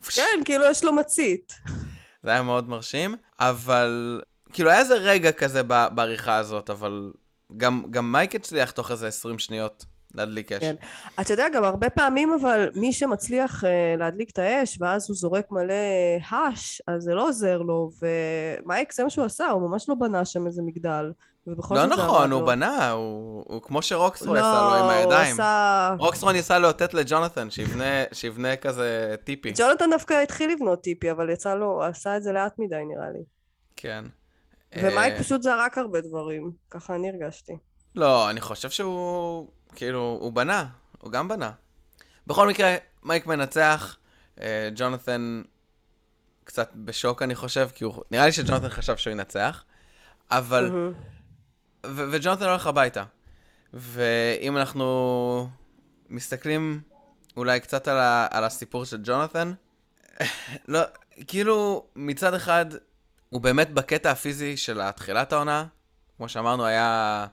[0.00, 0.18] 3.
[0.18, 1.52] כן, כאילו יש לו מצית.
[2.24, 4.20] זה היה מאוד מרשים, אבל
[4.52, 7.12] כאילו היה איזה רגע כזה בעריכה הזאת, אבל
[7.56, 9.84] גם, גם מייק הצליח תוך איזה 20 שניות
[10.14, 10.60] להדליק אש.
[10.60, 10.74] כן.
[11.20, 13.66] אתה יודע, גם הרבה פעמים אבל מי שמצליח uh,
[13.98, 15.74] להדליק את האש ואז הוא זורק מלא
[16.28, 20.24] האש, אז זה לא עוזר לו, ומייק זה מה שהוא עשה, הוא ממש לא בנה
[20.24, 21.12] שם איזה מגדל.
[21.46, 22.46] ובכל לא נכון, הוא לו.
[22.46, 25.32] בנה, הוא הוא כמו שרוקסטרו לא, עשה לו עם הידיים.
[25.34, 25.94] עשה...
[25.98, 29.52] רוקסטרו ניסה לאותת לג'ונתן, שיבנה- שיבנה כזה טיפי.
[29.56, 33.22] ג'ונתן דווקא התחיל לבנות טיפי, אבל יצא לו, עשה את זה לאט מדי נראה לי.
[33.76, 34.04] כן.
[34.82, 37.52] ומייק אה, פשוט זרק הרבה דברים, ככה אני הרגשתי.
[37.94, 40.66] לא, אני חושב שהוא, כאילו, הוא בנה,
[40.98, 41.50] הוא גם בנה.
[42.26, 43.96] בכל מקרה, מייק מנצח,
[44.40, 45.42] אה, ג'ונתן
[46.44, 49.64] קצת בשוק, אני חושב, כי הוא, נראה לי שג'ונתן חשב שהוא ינצח,
[50.30, 50.70] אבל.
[51.86, 53.04] ו- וג'ונתן הולך הביתה.
[53.74, 55.48] ואם אנחנו
[56.10, 56.80] מסתכלים
[57.36, 59.52] אולי קצת על, ה- על הסיפור של ג'ונתן,
[60.68, 60.80] לא,
[61.26, 62.66] כאילו, מצד אחד,
[63.30, 65.66] הוא באמת בקטע הפיזי של התחילת העונה,
[66.16, 67.26] כמו שאמרנו, היה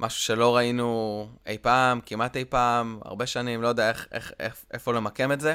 [0.00, 4.56] משהו שלא ראינו אי פעם, כמעט אי פעם, הרבה שנים, לא יודע איך, איך, איך,
[4.72, 5.54] איפה למקם את זה.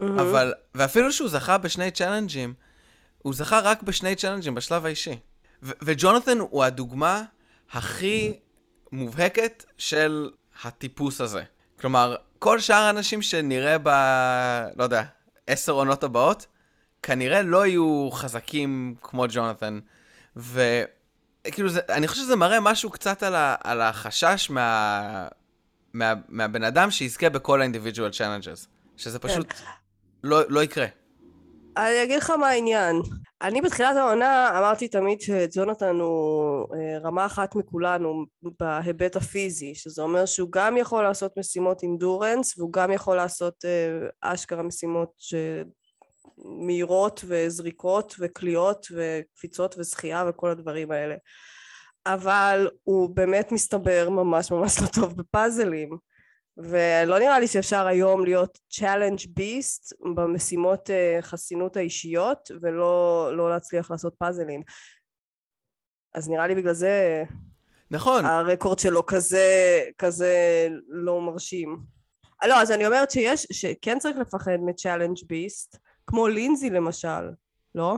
[0.00, 0.18] מהמם.
[0.18, 2.54] אבל, ואפילו שהוא זכה בשני צ'אלנג'ים,
[3.18, 5.18] הוא זכה רק בשני צ'אלנג'ים בשלב האישי.
[5.62, 7.22] ו- וג'ונתן הוא הדוגמה
[7.72, 8.38] הכי
[8.92, 10.30] מובהקת של
[10.64, 11.42] הטיפוס הזה.
[11.80, 13.88] כלומר, כל שאר האנשים שנראה ב...
[14.76, 15.02] לא יודע,
[15.46, 16.46] עשר עונות הבאות,
[17.02, 19.78] כנראה לא יהיו חזקים כמו ג'ונתן.
[21.48, 23.54] וכאילו, זה, אני חושב שזה מראה משהו קצת על, ה...
[23.64, 25.28] על החשש מה...
[25.92, 26.14] מה...
[26.28, 28.68] מהבן אדם שיזכה בכל ה-individual challenges.
[28.96, 29.54] שזה פשוט
[30.24, 30.86] לא, לא יקרה.
[31.76, 32.96] אני אגיד לך מה העניין.
[33.42, 38.24] אני בתחילת העונה אמרתי תמיד שג'ונתן הוא אה, רמה אחת מכולנו
[38.60, 44.08] בהיבט הפיזי, שזה אומר שהוא גם יכול לעשות משימות אינדורנס והוא גם יכול לעשות אה,
[44.32, 45.34] אשכרה משימות ש...
[46.44, 51.14] מהירות וזריקות וקליעות וקפיצות וזכייה וכל הדברים האלה.
[52.06, 55.98] אבל הוא באמת מסתבר ממש ממש לא טוב בפאזלים.
[56.56, 63.90] ולא נראה לי שאפשר היום להיות challenge beast במשימות uh, חסינות האישיות ולא לא להצליח
[63.90, 64.62] לעשות פאזלים.
[66.14, 67.24] אז נראה לי בגלל זה
[67.90, 71.78] נכון, הרקורד שלו כזה, כזה לא מרשים.
[72.42, 77.30] אה, לא, אז אני אומרת שיש, שכן צריך לפחד מ-challenge beast, כמו לינזי למשל,
[77.74, 77.96] לא?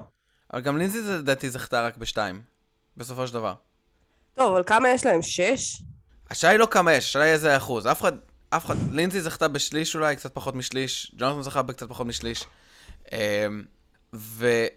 [0.53, 2.43] אבל גם לינזי לדעתי זכתה רק בשתיים,
[2.97, 3.55] בסופו של דבר.
[4.35, 5.23] טוב, אבל כמה יש להם?
[5.23, 5.83] שש?
[6.31, 7.87] השאלה היא לא כמה יש, השאלה היא איזה אחוז.
[7.87, 8.13] אף אחד,
[8.51, 12.45] אף אחד, לינזי זכתה בשליש אולי, קצת פחות משליש, ג'ונתן זכה בקצת פחות משליש.
[13.13, 13.19] אמ,
[14.13, 14.69] וזה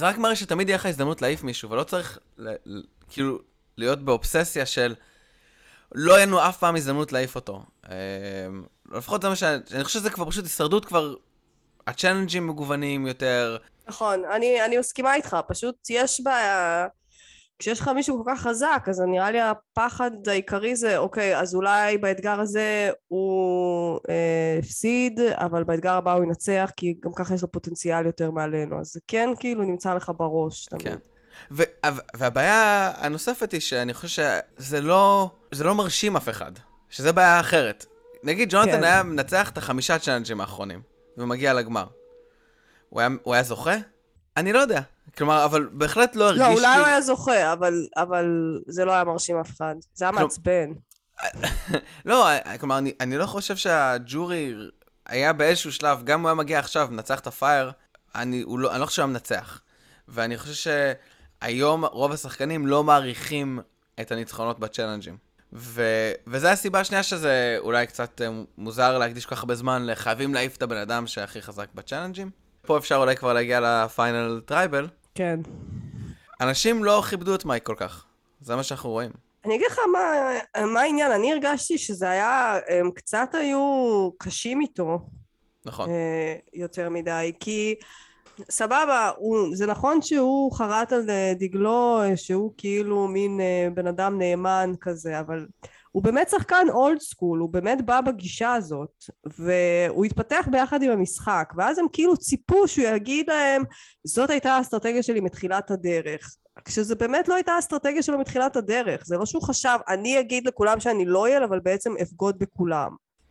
[0.00, 3.38] רק מראה שתמיד יהיה לך הזדמנות להעיף מישהו, ולא צריך, ל- כאילו,
[3.76, 4.94] להיות באובססיה של
[5.94, 7.64] לא יהיה לנו אף פעם הזדמנות להעיף אותו.
[7.88, 7.92] אמ,
[8.92, 9.42] לפחות זה מה ש...
[9.42, 11.14] אני חושב שזה כבר פשוט הישרדות כבר...
[11.86, 13.56] ה challenge ים מגוונים יותר,
[13.88, 16.86] נכון, אני, אני מסכימה איתך, פשוט יש בעיה,
[17.58, 21.98] כשיש לך מישהו כל כך חזק, אז נראה לי הפחד העיקרי זה, אוקיי, אז אולי
[21.98, 27.52] באתגר הזה הוא אה, הפסיד, אבל באתגר הבא הוא ינצח, כי גם ככה יש לו
[27.52, 30.82] פוטנציאל יותר מעלינו, אז זה כן כאילו נמצא לך בראש תמיד.
[30.82, 30.96] כן.
[31.50, 31.62] ו-
[32.14, 34.22] והבעיה הנוספת היא שאני חושב
[34.58, 36.52] שזה לא, זה לא מרשים אף אחד,
[36.90, 37.86] שזה בעיה אחרת.
[38.24, 38.84] נגיד ג'ונתן כן.
[38.84, 40.82] היה מנצח את החמישה צ'אלנג'ים האחרונים,
[41.18, 41.86] ומגיע לגמר.
[42.88, 43.74] הוא היה, הוא היה זוכה?
[44.36, 44.80] אני לא יודע.
[45.18, 46.76] כלומר, אבל בהחלט לא הרגיש לא, אולי לי...
[46.76, 48.26] הוא היה זוכה, אבל, אבל
[48.66, 49.74] זה לא היה מרשים אף אחד.
[49.94, 50.70] זה היה כלום- מעצבן.
[52.04, 52.28] לא,
[52.60, 54.54] כלומר, אני, אני לא חושב שהג'ורי
[55.06, 57.70] היה באיזשהו שלב, גם אם הוא היה מגיע עכשיו, מנצח את הפייר,
[58.14, 59.60] אני, לא, אני לא חושב שהוא היה מנצח.
[60.08, 60.70] ואני חושב
[61.42, 63.60] שהיום רוב השחקנים לא מעריכים
[64.00, 65.16] את הניצחונות בצ'אלנג'ים.
[65.52, 65.82] ו...
[66.26, 70.56] וזו הסיבה השנייה שזה אולי קצת אה, מוזר להקדיש כל כך הרבה זמן לחייבים להעיף
[70.56, 72.30] את הבן אדם שהכי חזק ב challenge ים.
[72.66, 74.88] פה אפשר אולי כבר להגיע ל final tribal.
[75.14, 75.40] כן.
[76.40, 78.04] אנשים לא כיבדו את מייק כל כך.
[78.40, 79.10] זה מה שאנחנו רואים.
[79.44, 80.30] אני אגיד לך מה,
[80.66, 84.98] מה העניין, אני הרגשתי שזה היה, הם קצת היו קשים איתו.
[85.66, 85.90] נכון.
[85.90, 87.74] אה, יותר מדי, כי
[88.50, 93.86] סבבה, הוא, זה נכון שהוא חרט על אה, דגלו אה, שהוא כאילו מין אה, בן
[93.86, 95.46] אדם נאמן כזה, אבל
[95.92, 99.04] הוא באמת שחקן אולד סקול, הוא באמת בא בגישה הזאת,
[99.38, 103.62] והוא התפתח ביחד עם המשחק, ואז הם כאילו ציפו שהוא יגיד להם,
[104.06, 106.36] זאת הייתה האסטרטגיה שלי מתחילת הדרך.
[106.64, 110.80] כשזה באמת לא הייתה האסטרטגיה שלו מתחילת הדרך, זה לא שהוא חשב, אני אגיד לכולם
[110.80, 112.90] שאני לויאל, אבל בעצם אבגוד בכולם.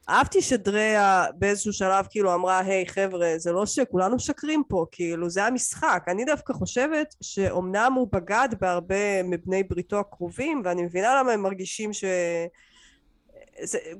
[0.09, 5.43] אהבתי שדריה באיזשהו שלב כאילו אמרה, היי חבר'ה, זה לא שכולנו משקרים פה, כאילו, זה
[5.43, 6.03] המשחק.
[6.07, 11.93] אני דווקא חושבת שאומנם הוא בגד בהרבה מבני בריתו הקרובים, ואני מבינה למה הם מרגישים
[11.93, 12.03] ש...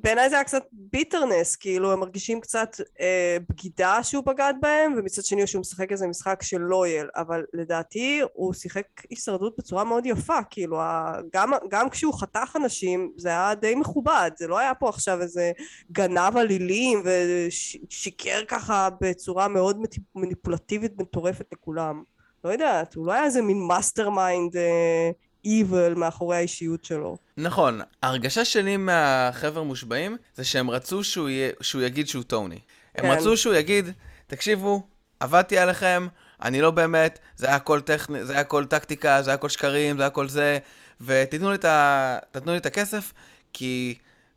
[0.02, 5.24] בעיניי זה היה קצת bitterness, כאילו הם מרגישים קצת אה, בגידה שהוא בגד בהם, ומצד
[5.24, 10.44] שני שהוא משחק איזה משחק של לויאל, אבל לדעתי הוא שיחק הישרדות בצורה מאוד יפה,
[10.50, 14.90] כאילו ה, גם, גם כשהוא חתך אנשים זה היה די מכובד, זה לא היה פה
[14.90, 15.52] עכשיו איזה
[15.92, 19.82] גנב אלילים ושיקר ככה בצורה מאוד
[20.16, 22.04] מניפולטיבית מטורפת לכולם.
[22.44, 25.12] לא יודעת, הוא לא היה איזה מין mastermind אה,
[25.46, 27.18] evil מאחורי האישיות שלו.
[27.38, 32.60] נכון, ההרגשה שלי מהחבר'ה מושבעים זה שהם רצו שהוא, יהיה, שהוא יגיד שהוא טוני.
[32.96, 33.12] הם כן.
[33.12, 33.90] רצו שהוא יגיד,
[34.28, 34.88] תקשיבו,
[35.20, 36.08] עבדתי עליכם,
[36.42, 39.98] אני לא באמת, זה היה הכל טכני, זה היה הכל טקטיקה, זה היה הכל שקרים,
[39.98, 40.58] זה היה הכל זה,
[41.02, 42.18] ותיתנו לי את, ה...
[42.46, 43.14] לי את הכסף,
[43.54, 43.96] כי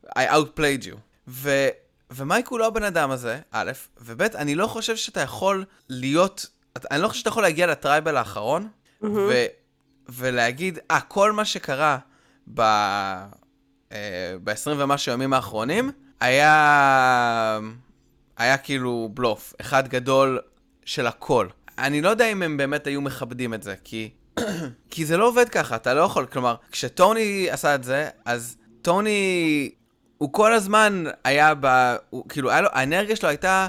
[0.09, 0.95] I outplayed you.
[1.27, 1.67] ו...
[2.11, 6.45] ומייק הוא לא הבן אדם הזה, א', וב', אני לא חושב שאתה יכול להיות,
[6.91, 8.67] אני לא חושב שאתה יכול להגיע לטרייבל האחרון,
[9.03, 9.45] ו...
[10.09, 11.97] ולהגיד, אה, כל מה שקרה
[12.53, 12.61] ב...
[13.91, 17.59] אה, ב-20 ומשהו ימים האחרונים, היה...
[18.37, 20.39] היה כאילו בלוף, אחד גדול
[20.85, 21.47] של הכל.
[21.77, 24.09] אני לא יודע אם הם באמת היו מכבדים את זה, כי...
[24.89, 29.71] כי זה לא עובד ככה, אתה לא יכול, כלומר, כשטוני עשה את זה, אז טוני,
[30.17, 31.95] הוא כל הזמן היה ב...
[32.09, 33.67] הוא, כאילו, היה לו, האנרגיה שלו הייתה,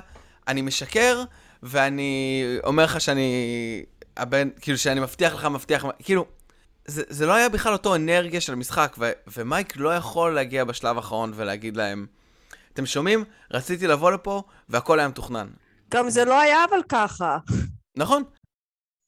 [0.49, 1.25] אני משקר,
[1.63, 3.85] ואני אומר לך שאני...
[4.17, 6.27] הבן, כאילו, שאני מבטיח לך, מבטיח, כאילו,
[6.87, 10.97] זה, זה לא היה בכלל אותו אנרגיה של המשחק, ו, ומייק לא יכול להגיע בשלב
[10.97, 12.07] האחרון ולהגיד להם,
[12.73, 13.25] אתם שומעים?
[13.51, 15.49] רציתי לבוא לפה, והכל היה מתוכנן.
[15.91, 17.39] גם זה לא היה אבל ככה.
[17.97, 18.23] נכון?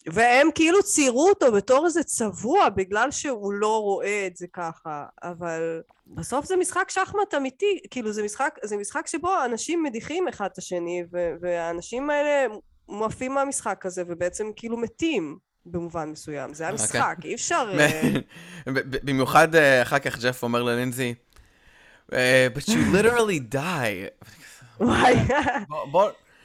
[0.07, 5.81] והם כאילו ציירו אותו בתור איזה צבוע בגלל שהוא לא רואה את זה ככה, אבל
[6.07, 10.59] בסוף זה משחק שחמט אמיתי, כאילו זה משחק, זה משחק שבו אנשים מדיחים אחד את
[10.59, 11.05] השני,
[11.40, 12.55] והאנשים האלה
[12.88, 16.85] מועפים מהמשחק הזה ובעצם כאילו מתים במובן מסוים, זה היה אוקיי.
[16.85, 17.70] משחק, אי אפשר...
[17.79, 18.11] אה,
[19.03, 21.14] במיוחד אה, אחר כך ג'ף אומר ללינזי,
[22.12, 24.27] "אה, but you literally die.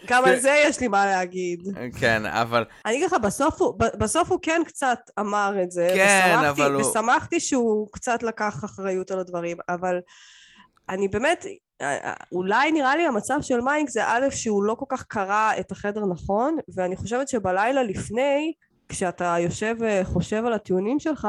[0.08, 1.60] גם על זה יש לי מה להגיד.
[2.00, 5.92] כן, אבל אני אגיד לך, בסוף הוא, ב- בסוף הוא כן קצת אמר את זה,
[5.96, 10.00] כן, ושמחתי, אבל הוא- ושמחתי שהוא קצת לקח אחריות על הדברים, אבל
[10.90, 11.46] אני באמת,
[12.32, 16.06] אולי נראה לי המצב של מייק זה א', שהוא לא כל כך קרא את החדר
[16.06, 18.54] נכון, ואני חושבת שבלילה לפני,
[18.90, 21.28] כשאתה יושב וחושב על הטיעונים שלך,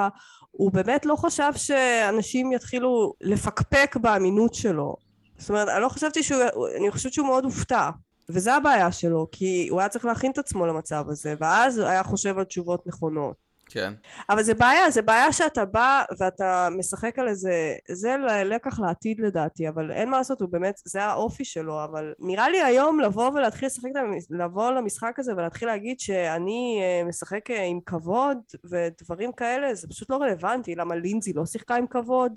[0.51, 4.97] הוא באמת לא חשב שאנשים יתחילו לפקפק באמינות שלו.
[5.39, 6.43] זאת אומרת, אני לא חשבתי שהוא,
[6.77, 7.91] אני חושבת שהוא מאוד הופתע.
[8.29, 12.39] וזה הבעיה שלו, כי הוא היה צריך להכין את עצמו למצב הזה, ואז היה חושב
[12.39, 13.44] על תשובות נכונות.
[13.75, 13.95] כן.
[14.31, 19.69] אבל זה בעיה, זה בעיה שאתה בא ואתה משחק על איזה, זה לקח לעתיד לדעתי,
[19.69, 23.67] אבל אין מה לעשות, הוא באמת, זה האופי שלו, אבל נראה לי היום לבוא ולהתחיל
[23.67, 23.91] לשחק,
[24.31, 30.11] לבוא למשחק הזה ולהתחיל להגיד שאני אה, משחק אה, עם כבוד ודברים כאלה, זה פשוט
[30.11, 32.33] לא רלוונטי, למה לינזי לא שיחקה עם כבוד?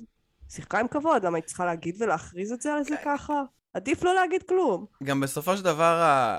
[0.49, 3.43] שיחקה עם כבוד, למה היא צריכה להגיד ולהכריז את זה על זה ככה?
[3.73, 4.85] עדיף לא להגיד כלום.
[5.03, 6.37] גם בסופו של דבר.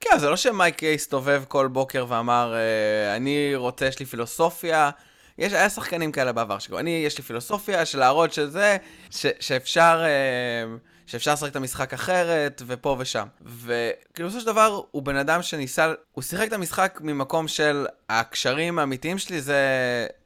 [0.00, 4.90] כן, זה לא שמייק הסתובב כל בוקר ואמר, אה, אני רוצה, יש לי פילוסופיה.
[5.38, 8.76] יש, היה שחקנים כאלה בעבר, שכאילו, אני, יש לי פילוסופיה של להראות שזה,
[9.10, 13.26] ש, שאפשר, אה, שאפשר לשחק את המשחק אחרת, ופה ושם.
[13.42, 18.78] וכאילו, בסופו של דבר, הוא בן אדם שניסה, הוא שיחק את המשחק ממקום של הקשרים
[18.78, 19.56] האמיתיים שלי, זה,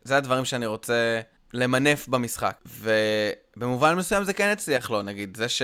[0.05, 1.21] זה הדברים שאני רוצה
[1.53, 2.57] למנף במשחק.
[2.67, 5.63] ובמובן מסוים זה כן הצליח לו, נגיד, זה ש...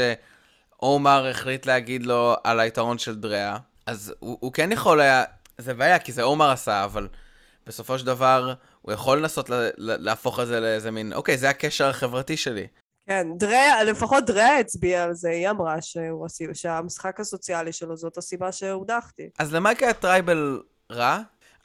[0.76, 5.24] עומר החליט להגיד לו על היתרון של דריה, אז הוא, הוא כן יכול היה,
[5.58, 7.08] זה בעיה, כי זה עומר עשה, אבל
[7.66, 11.50] בסופו של דבר, הוא יכול לנסות לה, לה, להפוך את זה לאיזה מין, אוקיי, זה
[11.50, 12.66] הקשר החברתי שלי.
[13.06, 18.52] כן, דריה, לפחות דריה הצביעה על זה, היא אמרה שהוא שהמשחק הסוציאלי שלו זאת הסיבה
[18.52, 19.30] שהודחתי.
[19.38, 21.18] אז למייק היה tribal רע,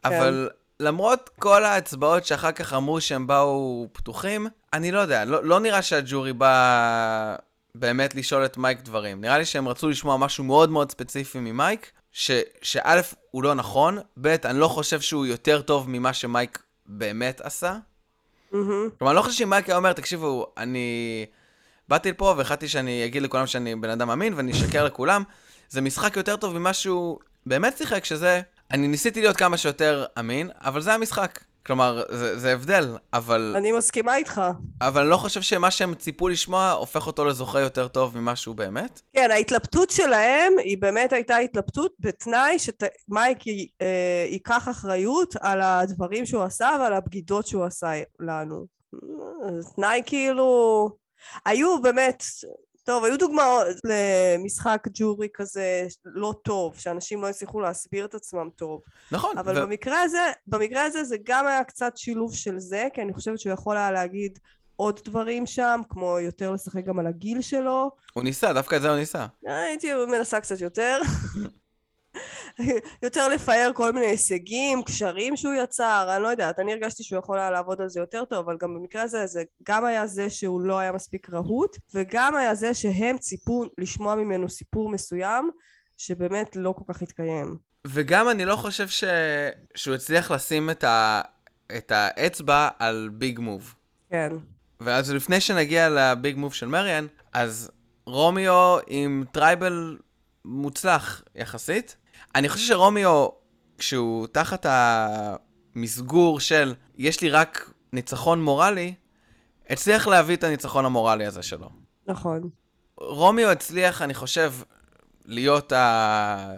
[0.04, 5.60] אבל למרות כל ההצבעות שאחר כך אמרו שהם באו פתוחים, אני לא יודע, לא, לא
[5.60, 7.36] נראה שהג'ורי בא
[7.76, 9.22] באמת לשאול את מייק דברים.
[9.22, 14.00] נראה לי שהם רצו לשמוע משהו מאוד מאוד ספציפי ממייק, ש, שא' הוא לא נכון,
[14.22, 17.78] ב' אני לא חושב שהוא יותר טוב ממה שמייק באמת עשה.
[18.52, 18.90] מהמם.
[18.98, 21.26] כלומר, אני לא חושב שאם מייק היה אומר, תקשיבו, אני
[21.90, 25.24] באתי לפה והחלטתי שאני אגיד לכולם שאני בן אדם אמין ואני אשקר לכולם.
[25.70, 28.42] זה משחק יותר טוב ממה שהוא באמת שיחק, שזה...
[28.72, 31.40] אני ניסיתי להיות כמה שיותר אמין, אבל זה המשחק.
[31.66, 34.42] כלומר, זה, זה הבדל, אבל, אני מסכימה איתך.
[34.82, 38.56] אבל אני לא חושב שמה שהם ציפו לשמוע הופך אותו לזוכה יותר טוב ממה שהוא
[38.56, 39.02] באמת.
[39.14, 46.26] כן, ההתלבטות שלהם היא באמת הייתה התלבטות בתנאי שמייק י- אה, ייקח אחריות על הדברים
[46.26, 48.66] שהוא עשה ועל הבגידות שהוא עשה לנו.
[48.94, 49.00] אה,
[49.76, 50.90] תנאי כאילו...
[51.46, 52.24] היו באמת...
[52.84, 58.82] טוב, היו דוגמאות למשחק ג'ורי כזה לא טוב, שאנשים לא הצליחו להסביר את עצמם טוב.
[59.12, 63.02] נכון, אבל ו- במקרה הזה, במקרה הזה זה גם היה קצת שילוב של זה, כי
[63.02, 64.40] אני חושבת שהוא יכול היה להגיד
[64.76, 67.92] עוד דברים שם, כמו יותר לשחק גם על הגיל שלו.
[68.14, 69.26] הוא ניסה, דווקא את זה הוא ניסה.
[69.46, 71.02] הייתי מנסה קצת יותר.
[73.04, 77.40] יותר לפאר כל מיני הישגים, קשרים שהוא יצר, אני לא יודעת, אני הרגשתי שהוא יכול
[77.40, 80.62] היה לעבוד על זה יותר טוב, אבל גם במקרה הזה זה גם היה זה שהוא
[80.62, 85.50] לא היה מספיק רהוט, וגם היה זה שהם ציפו לשמוע ממנו סיפור מסוים,
[85.98, 87.58] שבאמת לא כל כך התקיים.
[87.88, 89.04] וגם אני לא חושב ש...
[89.76, 91.22] שהוא הצליח לשים את, ה...
[91.78, 93.76] את האצבע על big move.
[94.10, 94.30] כן.
[94.80, 97.72] ואז לפני שנגיע ל big move של מריאן, אז
[98.06, 99.98] רומיו עם tribal
[100.46, 101.96] מוצלח יחסית.
[102.36, 103.28] אני חושב שרומיו,
[103.78, 108.94] כשהוא תחת המסגור של יש לי רק ניצחון מורלי,
[109.70, 111.70] הצליח להביא את הניצחון המורלי הזה שלו.
[112.08, 112.50] נכון.
[112.98, 114.54] רומיו הצליח, אני חושב,
[115.26, 116.56] להיות ה...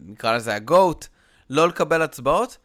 [0.00, 1.06] נקרא לזה ה goat,
[1.50, 2.58] לא לקבל הצבעות,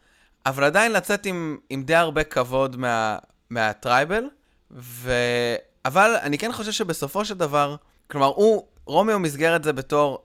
[0.46, 3.18] אבל עדיין לצאת עם, עם די הרבה כבוד מה,
[3.50, 4.24] מה tribal,
[4.70, 5.12] ו...
[5.84, 7.76] אבל אני כן חושב שבסופו של דבר,
[8.10, 10.24] כלומר, הוא, רומיו מסגר את זה בתור,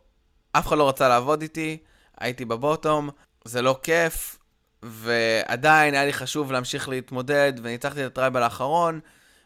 [0.51, 1.77] אף אחד לא רצה לעבוד איתי,
[2.19, 3.09] הייתי ב bottom,
[3.45, 4.39] זה לא כיף,
[4.83, 8.99] ועדיין היה לי חשוב להמשיך להתמודד, וניצחתי את ה tribal האחרון,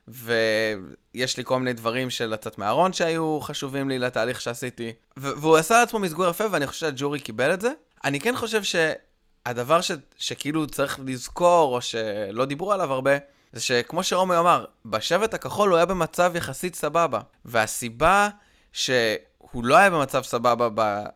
[0.07, 4.93] ויש לי כל מיני דברים של לצאת מהארון שהיו חשובים לי לתהליך שעשיתי.
[5.17, 7.71] והוא עשה לעצמו מסגור יפה, ואני חושב שהג'ורי קיבל את זה.
[8.03, 13.11] אני כן חושב שהדבר ש- שכאילו צריך לזכור, או שלא דיברו עליו הרבה,
[13.53, 17.19] זה שכמו שרומי אמר, בשבט הכחול הוא היה במצב יחסית סבבה.
[17.45, 18.29] והסיבה
[18.73, 20.69] שהוא לא היה במצב סבבה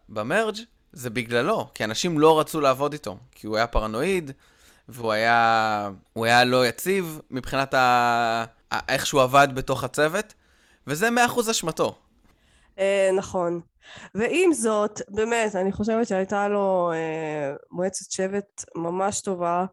[0.10, 0.58] במרג'
[0.98, 4.32] זה בגללו, כי אנשים לא רצו לעבוד איתו, כי הוא היה פרנואיד,
[4.90, 8.46] והוא היה, היה לא יציב מבחינת ה...
[8.90, 10.34] איך שהוא עבד בתוך הצוות,
[10.88, 11.96] וזה מאה אחוז אשמתו.
[12.80, 13.62] אה, נכון.
[14.16, 19.66] ועם זאת, באמת, אני חושבת שהייתה לו אה, מועצת שבט ממש טובה.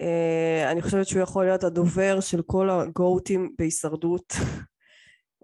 [0.00, 4.32] אה, אני חושבת שהוא יכול להיות הדובר של כל הגוטים בהישרדות.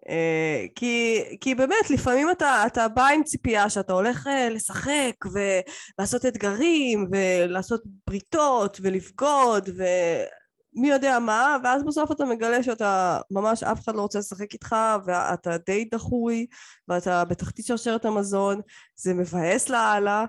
[0.08, 6.26] אה, כי, כי באמת לפעמים אתה, אתה בא עם ציפייה שאתה הולך אה, לשחק ולעשות
[6.26, 13.94] אתגרים ולעשות בריתות ולבגוד ומי יודע מה ואז בסוף אתה מגלה שאתה ממש אף אחד
[13.94, 16.46] לא רוצה לשחק איתך ואתה די דחוי
[16.88, 18.60] ואתה בתחתית שרשרת המזון
[18.96, 20.24] זה מבאס לאללה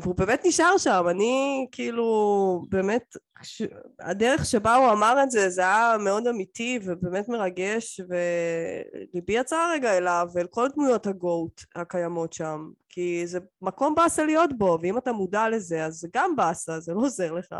[0.00, 3.62] והוא באמת נשאר שם, אני כאילו באמת, ש...
[4.00, 9.98] הדרך שבה הוא אמר את זה, זה היה מאוד אמיתי ובאמת מרגש וליבי יצא רגע
[9.98, 15.12] אליו ואל כל דמויות הגוט הקיימות שם כי זה מקום באסה להיות בו ואם אתה
[15.12, 17.54] מודע לזה אז זה גם באסה, זה לא עוזר לך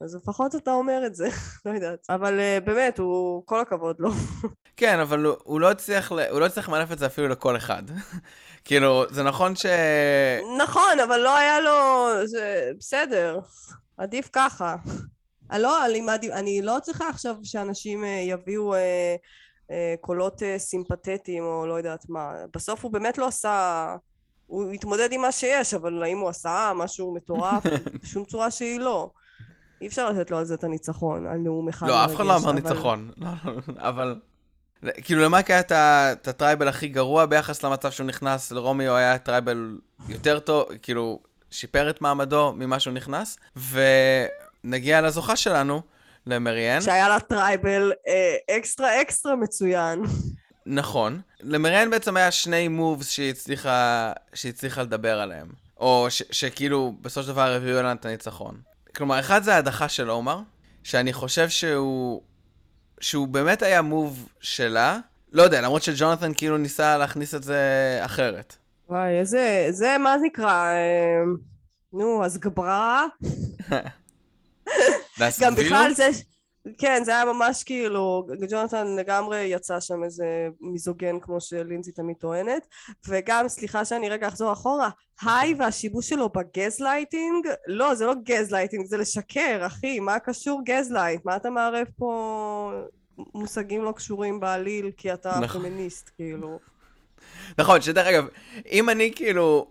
[0.00, 1.28] אז לפחות אתה אומר את זה,
[1.64, 2.06] לא יודעת.
[2.10, 4.10] אבל uh, באמת, הוא, כל הכבוד לו.
[4.76, 7.82] כן, אבל הוא, הוא לא הצליח, הוא לא הצליח למנף את זה אפילו לכל אחד.
[8.64, 9.66] כאילו, זה נכון ש...
[10.58, 12.06] נכון, אבל לא היה לו...
[12.26, 13.38] זה בסדר,
[13.96, 14.76] עדיף ככה.
[15.58, 18.76] לא, אני, אני לא צריכה עכשיו שאנשים uh, יביאו uh,
[19.68, 22.32] uh, קולות uh, סימפתטיים או לא יודעת מה.
[22.54, 23.96] בסוף הוא באמת לא עשה...
[24.46, 27.62] הוא התמודד עם מה שיש, אבל האם הוא עשה משהו מטורף?
[28.02, 29.10] בשום צורה שהיא לא.
[29.80, 31.88] אי אפשר לתת לו על זה את הניצחון, על נאום אחד.
[31.88, 33.10] לא, אף אחד לא אמר ניצחון.
[33.16, 34.20] לא, לא, אבל...
[35.02, 35.60] כאילו למייק היה
[36.12, 41.20] את ה tribal הכי גרוע ביחס למצב שהוא נכנס, לרומיו היה tribal יותר טוב, כאילו,
[41.50, 43.38] שיפר את מעמדו ממה שהוא נכנס,
[44.64, 45.82] ונגיע לזוכה שלנו,
[46.26, 46.80] למריאן.
[46.80, 50.02] שהיה לה tribal אה, אקסטרה אקסטרה מצוין.
[50.66, 51.20] נכון.
[51.40, 55.46] למריאן בעצם היה שני moves שהיא הצליחה, שהיא הצליחה לדבר עליהם.
[55.80, 58.60] או ש, שכאילו בסופו של דבר הביאו לנו את הניצחון.
[58.96, 60.38] כלומר, אחד זה ההדחה של עומר,
[60.84, 62.22] שאני חושב שהוא...
[63.00, 64.98] שהוא באמת היה מוב שלה.
[65.32, 67.60] לא יודע, למרות שג'ונתן כאילו ניסה להכניס את זה
[68.02, 68.56] אחרת.
[68.88, 69.66] וואי, איזה...
[69.70, 70.52] זה מה נקרא?
[70.52, 71.22] אה,
[71.92, 73.06] נו, אז גברה.
[75.40, 76.08] גם בכלל זה...
[76.78, 82.66] כן, זה היה ממש כאילו, ג'ונתן לגמרי יצא שם איזה מיזוגן כמו שלינזי תמיד טוענת,
[83.08, 84.90] וגם, סליחה שאני רגע אחזור אחורה,
[85.22, 91.24] היי והשיבוש שלו בגזלייטינג, לא, זה לא גזלייטינג, זה לשקר, אחי, מה קשור gaslight?
[91.24, 92.72] מה אתה מערב פה
[93.34, 95.60] מושגים לא קשורים בעליל כי אתה נכון.
[95.62, 96.58] פמיניסט, כאילו?
[97.58, 98.26] נכון, שדרך אגב,
[98.70, 99.66] אם אני כאילו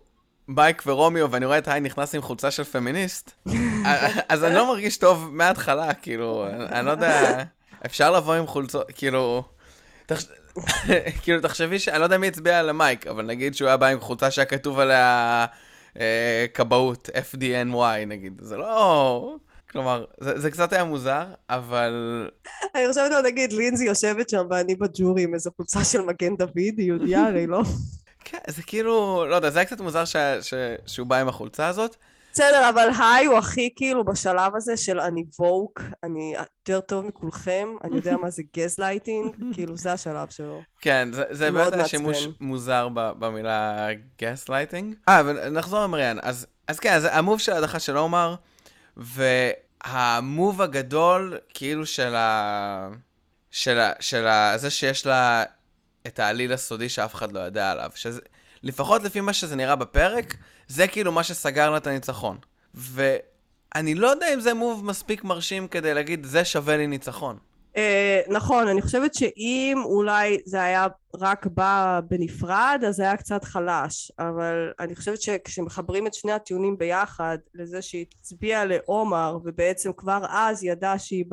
[0.55, 3.31] מייק ורומיו, ואני רואה את היי נכנס עם חולצה של פמיניסט,
[4.29, 7.43] אז אני לא מרגיש טוב מההתחלה, כאילו, אני לא יודע,
[7.85, 9.43] אפשר לבוא עם חולצות, כאילו,
[11.21, 11.87] כאילו, תחשבי ש...
[11.87, 14.45] אני לא יודע מי הצביע על המייק, אבל נגיד שהוא היה בא עם חולצה שהיה
[14.45, 15.45] כתוב עליה
[15.99, 19.35] אה, כבאות, FDNY נגיד, זה לא...
[19.71, 22.29] כלומר, זה, זה קצת היה מוזר, אבל...
[22.75, 26.73] אני חושבת, נגיד, לינזי יושבת שם ואני בג'ורי עם איזו חולצה של מגן דוד, היא
[26.85, 27.61] יהודייה הרי, לא?
[28.23, 30.15] כן, זה כאילו, לא יודע, זה היה קצת מוזר ש...
[30.41, 30.53] ש...
[30.85, 31.95] שהוא בא עם החולצה הזאת.
[32.33, 37.67] בסדר, אבל היי הוא הכי כאילו בשלב הזה של אני woke, אני יותר טוב מכולכם,
[37.83, 40.61] אני יודע מה זה גזלייטינג, כאילו זה השלב שלו.
[40.81, 43.87] כן, זה, זה באמת שימוש מוזר במילה
[44.21, 44.95] גזלייטינג.
[45.09, 46.17] אה, אבל נחזור למריאן.
[46.21, 48.35] אז, אז כן, אז ה move של ההדחה של עומר,
[48.97, 52.89] וה move הגדול, כאילו של ה...
[53.51, 53.91] של ה...
[53.99, 54.53] של ה...
[54.57, 55.43] זה שיש לה
[56.07, 57.89] את ה idol הסודי שאף אחד לא יודע עליו.
[57.95, 58.21] שזה,
[58.63, 60.35] לפחות לפי מה שזה נראה בפרק,
[60.67, 62.37] זה כאילו מה שסגר לה את הניצחון.
[63.75, 67.37] אני לא יודע אם זה move מספיק מרשים כדי להגיד, זה שווה לי ניצחון.
[67.75, 67.79] Uh,
[68.27, 74.11] נכון, אני חושבת שאם אולי זה היה רק בא בנפרד, אז זה היה קצת חלש,
[74.19, 80.63] אבל אני חושבת שכשמחברים את שני הטיעונים ביחד, לזה שהיא הצביעה לעומר, ובעצם כבר אז
[80.63, 81.25] ידעה שהיא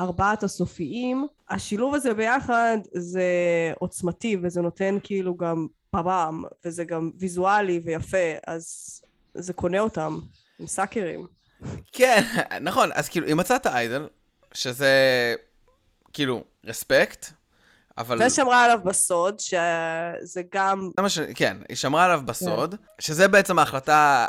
[0.00, 3.22] בארבעת הסופיים, השילוב הזה ביחד זה
[3.78, 8.66] עוצמתי, וזה נותן כאילו גם פאבאם, וזה גם ויזואלי ויפה, אז
[9.34, 10.18] זה קונה אותם,
[10.58, 11.26] עם סאקרים.
[11.92, 12.22] כן,
[12.60, 14.08] נכון, אז כאילו, אם מצאת איידל,
[14.54, 14.94] שזה
[16.12, 17.26] כאילו, רספקט,
[17.98, 18.22] אבל...
[18.26, 20.90] ושמרה עליו בסוד, שזה גם...
[21.08, 21.18] ש...
[21.34, 22.82] כן, היא שמרה עליו בסוד, כן.
[22.98, 24.26] שזה בעצם ההחלטה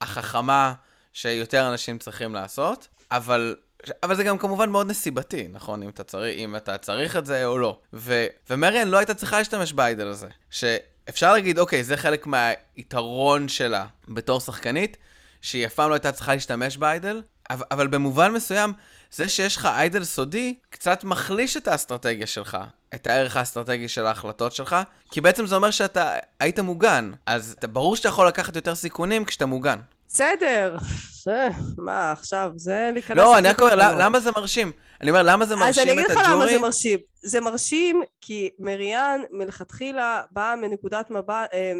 [0.00, 0.74] החכמה
[1.12, 3.56] שיותר אנשים צריכים לעשות, אבל...
[4.02, 5.82] אבל זה גם כמובן מאוד נסיבתי, נכון?
[5.82, 7.78] אם אתה צריך, אם אתה צריך את זה או לא.
[7.92, 8.26] ו...
[8.50, 10.28] ומריאן לא הייתה צריכה להשתמש באיידל הזה.
[10.50, 14.96] שאפשר להגיד, אוקיי, זה חלק מהיתרון שלה בתור שחקנית,
[15.40, 18.72] שהיא אף פעם לא הייתה צריכה להשתמש באיידל, אבל, אבל במובן מסוים,
[19.12, 22.58] זה שיש לך איידל סודי, קצת מחליש את האסטרטגיה שלך,
[22.94, 24.76] את הערך האסטרטגי של ההחלטות שלך,
[25.10, 29.24] כי בעצם זה אומר שאתה היית מוגן, אז אתה, ברור שאתה יכול לקחת יותר סיכונים
[29.24, 29.78] כשאתה מוגן.
[30.12, 30.76] בסדר,
[31.24, 31.48] זה,
[31.78, 33.16] מה עכשיו, זה להיכנס...
[33.16, 34.72] לא, אני רק אומר, למה זה מרשים?
[35.00, 36.02] אני אומר, למה זה מרשים את הג'ורי?
[36.02, 36.98] אז אני אגיד לך למה זה מרשים.
[37.22, 41.72] זה מרשים כי מריאן מלכתחילה באה מנקודת מבט, אה,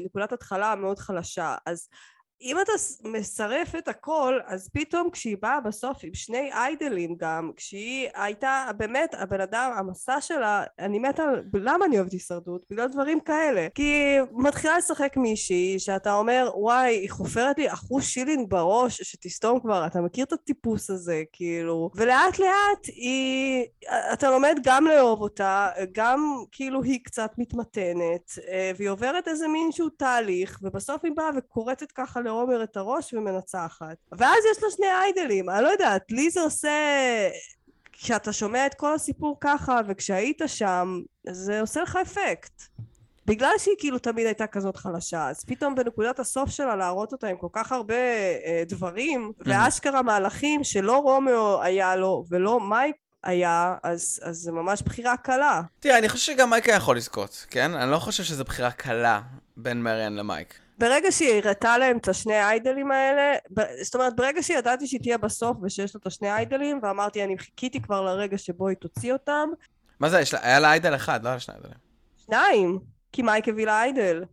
[0.00, 1.54] מנקודת התחלה מאוד חלשה.
[1.66, 1.88] אז
[2.42, 2.72] אם אתה
[3.04, 9.14] מסרף את הכל, אז פתאום כשהיא באה בסוף עם שני איידלים גם, כשהיא הייתה באמת
[9.18, 11.24] הבן אדם, המסע שלה, אני מתה.
[11.54, 12.62] למה אני אוהבת הישרדות?
[12.70, 13.68] בגלל דברים כאלה.
[13.74, 19.86] כי מתחילה לשחק מישהי שאתה אומר, וואי, היא חופרת לי אחוז שילינג בראש, שתסתום כבר,
[19.86, 21.90] אתה מכיר את הטיפוס הזה, כאילו.
[21.94, 23.64] ולאט לאט היא...
[24.12, 29.72] אתה לומד גם לאהוב אותה, גם כאילו היא קצת מתמתנת, אה, והיא עוברת איזה מין
[29.72, 33.96] שהוא תהליך, ובסוף היא באה וקורצת ככה לעומר את הראש ומנצחת.
[34.12, 36.70] ואז יש לה שני איידלים, אני לא יודעת, לי זה עושה...
[37.92, 42.62] כשאתה שומע את כל הסיפור ככה, וכשהיית שם, זה עושה לך אפקט.
[43.26, 47.36] בגלל שהיא כאילו תמיד הייתה כזאת חלשה, אז פתאום בנקודת הסוף שלה להראות אותה עם
[47.36, 54.20] כל כך הרבה אה, דברים, ואשכרה מהלכים שלא רומיו היה לו ולא מייק היה, אז,
[54.22, 55.62] אז זה ממש בחירה קלה.
[55.80, 57.74] תראה, אני חושב שגם מייק היה יכול לזכות, כן?
[57.74, 59.20] אני לא חושב שזו בחירה קלה
[59.56, 60.54] בין מריאן למייק.
[60.82, 63.32] ברגע שהיא הראתה להם את השני האיידלים האלה,
[63.82, 67.82] זאת אומרת ברגע שידעתי שהיא תהיה בסוף ושיש לה את השני האיידלים, ואמרתי אני חיכיתי
[67.82, 69.48] כבר לרגע שבו היא תוציא אותם.
[70.00, 71.78] מה זה, היה לה איידל אחד, לא היה לה שני איידלים.
[72.26, 72.78] שניים,
[73.12, 74.24] כי מייק הביא לה איידל.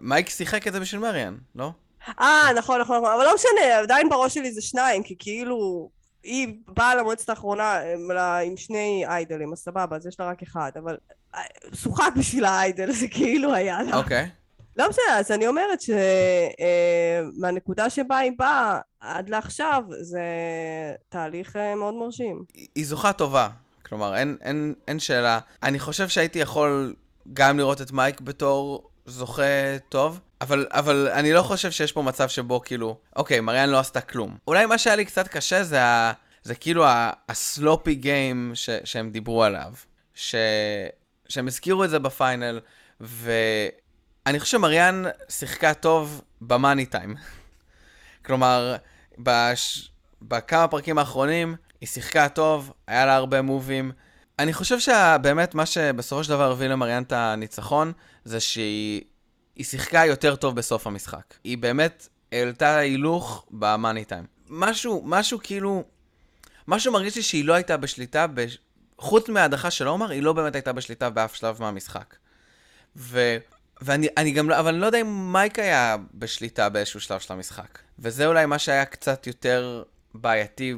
[0.00, 1.70] מייק שיחק את זה בשביל מריאן, לא?
[2.20, 5.90] אה, נכון, נכון, נכון, אבל לא משנה, עדיין בראש שלי זה שניים, כי כאילו...
[6.22, 7.80] היא באה למועצת האחרונה
[8.44, 10.96] עם שני איידלים, אז סבבה, אז יש לה רק אחד, אבל
[11.34, 11.40] אה,
[11.74, 13.96] שוחק בשביל האיידל, זה כאילו היה לה.
[13.96, 14.24] אוקיי.
[14.24, 14.39] Okay.
[14.80, 15.78] לא בסדר, אז אני אומרת
[17.36, 20.22] שמהנקודה שבה היא באה עד לעכשיו, זה
[21.08, 22.44] תהליך אה, מאוד מרשים.
[22.74, 23.48] היא זוכה טובה,
[23.86, 25.38] כלומר, אין, אין, אין שאלה.
[25.62, 26.94] אני חושב שהייתי יכול
[27.32, 32.28] גם לראות את מייק בתור זוכה טוב, אבל, אבל אני לא חושב שיש פה מצב
[32.28, 34.36] שבו כאילו, אוקיי, מריאן לא עשתה כלום.
[34.48, 36.12] אולי מה שהיה לי קצת קשה זה, ה,
[36.42, 36.84] זה כאילו
[37.28, 39.72] הסלופי גיים ש, שהם דיברו עליו.
[40.14, 40.34] ש,
[41.28, 42.60] שהם הזכירו את זה בפיינל,
[43.00, 43.32] ו...
[44.26, 47.16] אני חושב שמריאן שיחקה טוב במאני טיים.
[48.24, 48.76] כלומר,
[49.18, 49.90] בש...
[50.22, 53.92] בכמה פרקים האחרונים היא שיחקה טוב, היה לה הרבה מובים.
[54.38, 57.92] אני חושב שבאמת מה שבסופו של דבר הביא למריאן את הניצחון,
[58.24, 59.02] זה שהיא
[59.62, 61.34] שיחקה יותר טוב בסוף המשחק.
[61.44, 64.24] היא באמת העלתה הילוך במאני טיים.
[64.48, 65.84] משהו, משהו כאילו...
[66.68, 68.46] משהו מרגיש לי שהיא לא הייתה בשליטה, ב...
[68.98, 72.14] חוץ מההדחה של עומר, היא לא באמת הייתה בשליטה באף שלב מהמשחק.
[72.96, 73.36] ו...
[73.80, 77.78] ואני גם לא, אבל אני לא יודע אם מייק היה בשליטה באיזשהו שלב של המשחק.
[77.98, 79.82] וזה אולי מה שהיה קצת יותר
[80.14, 80.74] בעייתי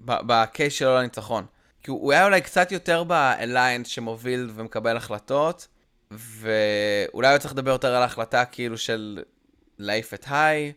[0.00, 1.46] בקייס שלו לניצחון.
[1.82, 5.68] כי הוא היה אולי קצת יותר באליינס שמוביל ומקבל החלטות,
[6.10, 9.22] ואולי הוא צריך לדבר יותר על ההחלטה כאילו של
[9.78, 10.72] להעיף את היי,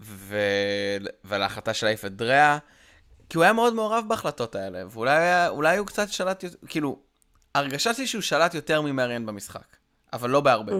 [0.00, 0.38] ו...
[1.24, 2.58] ועל ההחלטה של להעיף את דריה,
[3.28, 6.98] כי הוא היה מאוד מעורב בהחלטות האלה, ואולי הוא קצת שלט, כאילו,
[7.54, 9.76] הרגשה שלי שהוא שלט יותר ממריאן במשחק.
[10.12, 10.72] אבל לא בהרבה.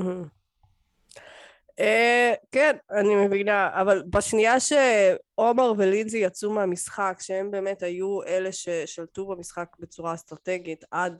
[1.80, 9.26] אה, כן, אני מבינה, אבל בשנייה שעומר ולינזי יצאו מהמשחק, שהם באמת היו אלה ששלטו
[9.26, 11.18] במשחק בצורה אסטרטגית עד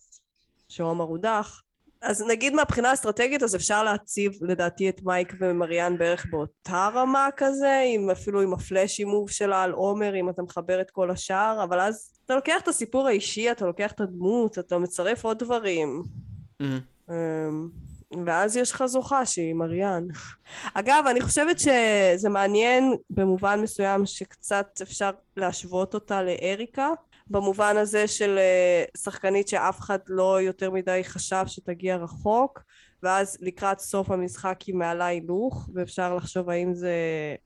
[0.68, 1.62] שעומר הודח,
[2.02, 7.82] אז נגיד מהבחינה האסטרטגית אז אפשר להציב לדעתי את מייק ומריאן בערך באותה רמה כזה,
[7.94, 11.80] עם, אפילו עם הפלאשי מוב שלה על עומר, אם אתה מחבר את כל השאר, אבל
[11.80, 16.02] אז אתה לוקח את הסיפור האישי, אתה לוקח את הדמות, אתה מצרף עוד דברים.
[16.62, 17.10] Mm-hmm.
[18.26, 20.06] ואז יש לך זוכה שהיא מריאן.
[20.74, 26.88] אגב, אני חושבת שזה מעניין במובן מסוים שקצת אפשר להשוות אותה לאריקה,
[27.26, 32.62] במובן הזה של אה, שחקנית שאף אחד לא יותר מדי חשב שתגיע רחוק,
[33.02, 36.94] ואז לקראת סוף המשחק היא מעלה הילוך, ואפשר לחשוב האם זה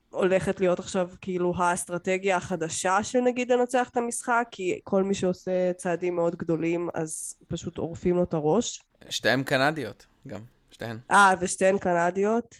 [0.09, 5.73] הולכת להיות עכשיו כאילו האסטרטגיה החדשה של נגיד לנצח את המשחק, כי כל מי שעושה
[5.73, 8.83] צעדים מאוד גדולים אז פשוט עורפים לו את הראש.
[9.09, 10.41] שתיהן קנדיות, גם,
[10.71, 10.97] שתיהן.
[11.11, 12.55] אה, ושתיהן קנדיות.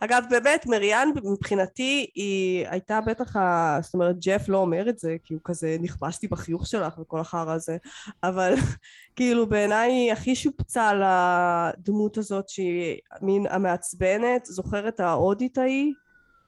[0.00, 3.78] אגב, באמת, מריאן מבחינתי היא הייתה בטח, ה...
[3.82, 7.52] זאת אומרת, ג'ף לא אומר את זה, כי הוא כזה, נכבשתי בחיוך שלך וכל החרא
[7.52, 7.76] הזה,
[8.22, 8.54] אבל
[9.16, 15.92] כאילו בעיניי היא הכי שופצה לדמות הזאת שהיא מין המעצבנת, זוכרת ההודית ההיא?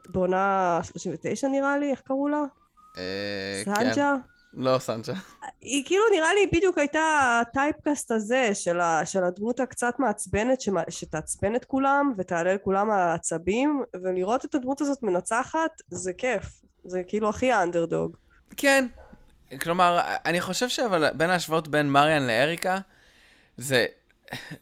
[0.09, 2.42] בעונה 39 נראה לי, איך קראו לה?
[2.98, 4.14] אה, סנג'ה?
[4.59, 5.12] לא סנג'ה.
[5.61, 10.82] היא כאילו נראה לי בדיוק הייתה הטייפקאסט הזה של, ה, של הדמות הקצת מעצבנת שמה,
[10.90, 16.44] שתעצבן את כולם ותעלה לכולם העצבים ולראות את הדמות הזאת מנצחת זה כיף
[16.84, 18.16] זה כאילו הכי האנדרדוג
[18.56, 18.86] כן.
[19.61, 22.78] כלומר, אני חושב שאבל בין ההשוואות בין מריאן לאריקה,
[23.56, 23.86] זה,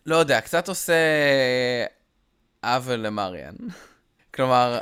[0.07, 0.95] לא יודע, קצת עושה
[2.63, 3.55] עוול למריאן.
[4.35, 4.79] כלומר,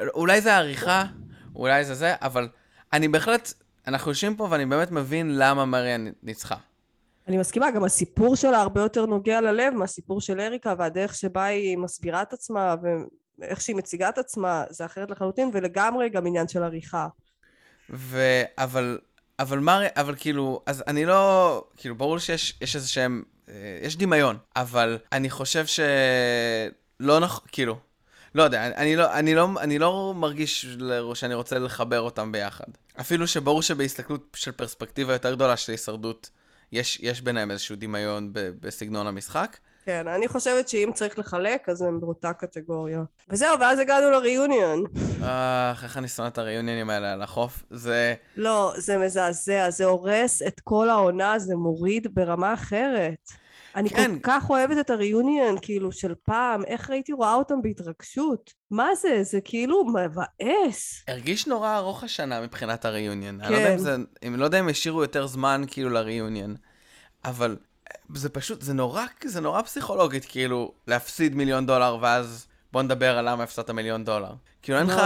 [0.00, 1.04] אולי זה עריכה,
[1.56, 2.48] אולי זה זה, אבל
[2.92, 3.52] אני בהחלט,
[3.86, 6.56] אנחנו יושבים פה ואני באמת מבין למה מריאן ניצחה.
[7.28, 11.78] אני מסכימה גם הסיפור שלה הרבה יותר נוגע ללב מהסיפור של אריקה והדרך שבה היא
[11.78, 12.74] מסבירה את עצמה
[13.38, 17.06] ואיך שהיא מציגה את עצמה זה אחרת לחלוטין ולגמרי גם עניין של עריכה
[17.90, 18.42] ו...
[18.58, 18.98] אבל,
[19.38, 23.96] אבל מה, אבל כאילו, אז אני לא, כאילו, ברור שיש יש איזה שהם, אה, יש
[23.96, 27.76] דמיון, אבל אני חושב שלא נכון, כאילו,
[28.34, 30.66] לא יודע, אני לא, אני לא, אני לא מרגיש
[31.14, 32.64] שאני רוצה לחבר אותם ביחד.
[33.00, 36.30] אפילו שברור שבהסתכלות של פרספקטיבה יותר גדולה של הישרדות,
[36.72, 39.56] יש, יש ביניהם איזשהו דמיון ב, בסגנון המשחק.
[39.84, 43.02] כן, אני חושבת שאם צריך לחלק, אז הם באותה קטגוריה.
[43.28, 44.84] וזהו, ואז הגענו לריאוניון.
[45.22, 47.64] אה, איך אני שונא את הריאוניונים האלה על החוף.
[47.70, 48.14] זה...
[48.36, 53.41] לא, זה מזעזע, זה הורס את כל העונה, זה מוריד ברמה אחרת.
[53.76, 54.14] אני כן.
[54.14, 58.52] כל כך אוהבת את הריאוניון, כאילו, של פעם, איך הייתי רואה אותם בהתרגשות.
[58.70, 59.22] מה זה?
[59.22, 61.04] זה כאילו מבאס.
[61.08, 63.40] הרגיש נורא ארוך השנה מבחינת הריאוניון.
[63.40, 63.62] אני לא כן.
[63.62, 63.96] יודע אם זה...
[64.26, 66.56] אם לא יודע אם השאירו יותר זמן כאילו לריאוניון.
[67.24, 67.56] אבל
[68.14, 73.30] זה פשוט, זה נורא, זה נורא פסיכולוגית, כאילו, להפסיד מיליון דולר ואז בוא נדבר על
[73.30, 74.32] למה הפסדת מיליון דולר.
[74.62, 75.02] כאילו, אין לא, לך.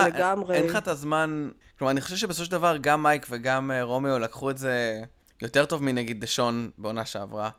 [0.51, 1.51] אין לך את הזמן...
[1.79, 5.03] כלומר, אני חושב שבסופו של דבר גם מייק וגם אה, רומיו לקחו את זה
[5.43, 7.51] יותר טוב מנגיד דשון בעונה שעברה,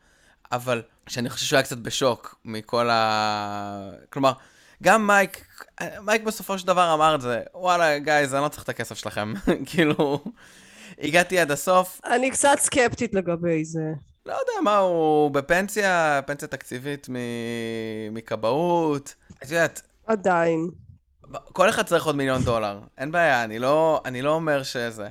[0.51, 3.89] אבל שאני חושב שהוא היה קצת בשוק מכל ה...
[4.09, 4.33] כלומר,
[4.83, 5.45] גם מייק,
[6.01, 9.33] מייק בסופו של דבר אמר את זה, וואלה, גייז, אני לא צריך את הכסף שלכם.
[9.69, 10.23] כאילו,
[10.99, 13.93] הגעתי עד הסוף, אני קצת סקפטית לגבי זה.
[14.25, 17.07] לא יודע מה, הוא בפנסיה, פנסיה תקציבית
[18.11, 19.15] מכבאות.
[19.43, 20.69] את יודעת, עדיין.
[21.43, 22.79] כל אחד צריך עוד מיליון דולר.
[22.97, 25.09] אין בעיה, אני לא, אני לא אומר שזה.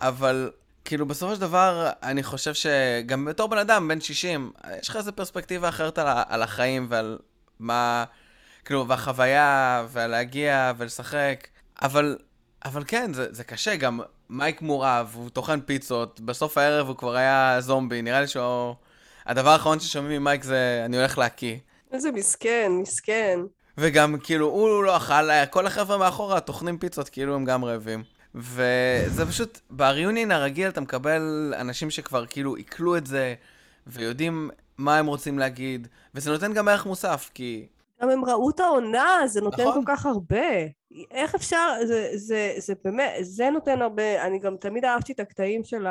[0.00, 0.50] אבל,
[0.86, 5.12] כאילו, בסופו של דבר, אני חושב שגם בתור בן אדם, בן 60, יש לך איזו
[5.12, 7.18] פרספקטיבה אחרת על, על החיים ועל
[7.60, 8.04] מה...
[8.64, 11.46] כאילו, והחוויה, ולהגיע ולשחק.
[11.82, 12.16] אבל,
[12.64, 13.76] אבל כן, זה, זה קשה.
[13.76, 18.02] גם מייק מורעב, הוא טוחן פיצות, בסוף הערב הוא כבר היה זומבי.
[18.02, 18.74] נראה לי שהוא...
[19.26, 21.56] הדבר האחרון ששומעים ממייק זה, אני הולך להקיא.
[21.92, 23.40] איזה מסכן, מסכן.
[23.78, 28.15] וגם, כאילו, הוא לא אכל, כל החבר'ה מאחורה טוחנים פיצות, כאילו הם גם רעבים.
[28.36, 33.34] וזה פשוט, בריאיונין הרגיל אתה מקבל אנשים שכבר כאילו עיכלו את זה,
[33.86, 37.66] ויודעים מה הם רוצים להגיד, וזה נותן גם ערך מוסף, כי...
[38.02, 39.84] גם הם ראו את העונה, זה נותן נכון.
[39.84, 40.46] כל כך הרבה.
[41.10, 45.64] איך אפשר, זה, זה, זה באמת, זה נותן הרבה, אני גם תמיד אהבתי את הקטעים
[45.64, 45.86] של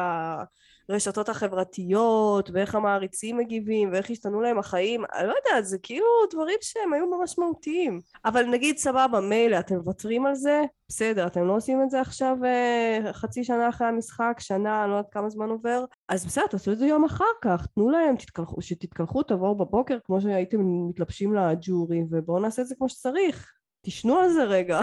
[0.90, 6.58] הרשתות החברתיות, ואיך המעריצים מגיבים, ואיך השתנו להם החיים, אני לא יודעת, זה כאילו דברים
[6.62, 8.02] שהם היו ממש מהותיים.
[8.26, 10.62] אבל נגיד, סבבה, מילא, אתם מוותרים על זה?
[10.90, 14.96] בסדר, אתם לא עושים את זה עכשיו אה, חצי שנה אחרי המשחק, שנה, אני לא
[14.96, 18.62] יודעת כמה זמן עובר, אז בסדר, תעשו את זה יום אחר כך, תנו להם, תתקלחו,
[18.62, 20.58] שתתקלחו, תבואו בבוקר כמו שהייתם
[20.90, 23.52] מתלבשים לג'ורי, ובואו נעשה את זה כמו שצריך.
[23.82, 24.82] תשנו על זה רגע.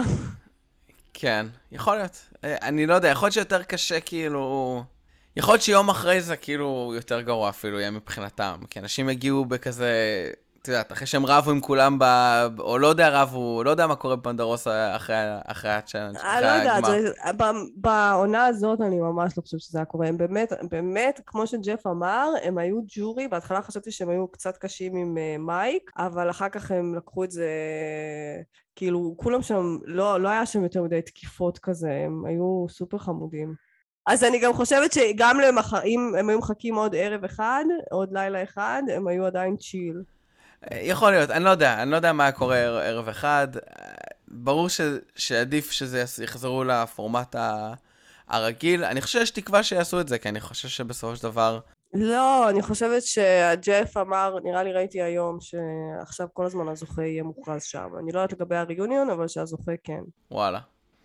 [1.13, 2.25] כן, יכול להיות.
[2.43, 4.83] אה, אני לא יודע, יכול להיות שיותר קשה, כאילו...
[5.35, 8.59] יכול להיות שיום אחרי זה, כאילו, יותר גרוע אפילו יהיה מבחינתם.
[8.69, 9.91] כי אנשים הגיעו בכזה...
[10.61, 12.03] את יודעת, אחרי שהם רבו עם כולם ב...
[12.59, 15.15] או לא יודע, רבו, לא יודע מה קורה בפונדרוסה אחרי,
[15.45, 19.85] אחרי ה challenge, אני אחרי לא יודעת, בעונה הזאת אני ממש לא חושבת שזה היה
[19.85, 20.07] קורה.
[20.07, 24.95] הם באמת, באמת, כמו שג'ף אמר, הם היו ג'ורי, בהתחלה חשבתי שהם היו קצת קשים
[24.95, 27.49] עם אה, מייק, אבל אחר כך הם לקחו את זה,
[28.75, 33.72] כאילו, כולם שם, לא, לא היה שם יותר מדי תקיפות כזה, הם היו סופר חמודים.
[34.07, 38.43] אז אני גם חושבת שגם למחר, אם הם היו מחכים עוד ערב אחד, עוד לילה
[38.43, 40.01] אחד, הם היו עדיין צ'יל.
[40.71, 43.47] יכול להיות, אני לא יודע, אני לא יודע מה קורה ערב אחד.
[44.27, 44.81] ברור ש,
[45.15, 47.73] שעדיף שזה יחזרו לפורמט ה,
[48.27, 48.83] הרגיל.
[48.83, 51.59] אני חושב שיש תקווה שיעשו את זה, כי אני חושב שבסופו של דבר...
[51.93, 57.63] לא, אני חושבת שהג'ף אמר, נראה לי ראיתי היום, שעכשיו כל הזמן הזוכה יהיה מוכרז
[57.63, 57.87] שם.
[57.99, 60.01] אני לא יודעת לגבי הריוניון, אבל שהזוכה כן.
[60.31, 60.59] וואלה.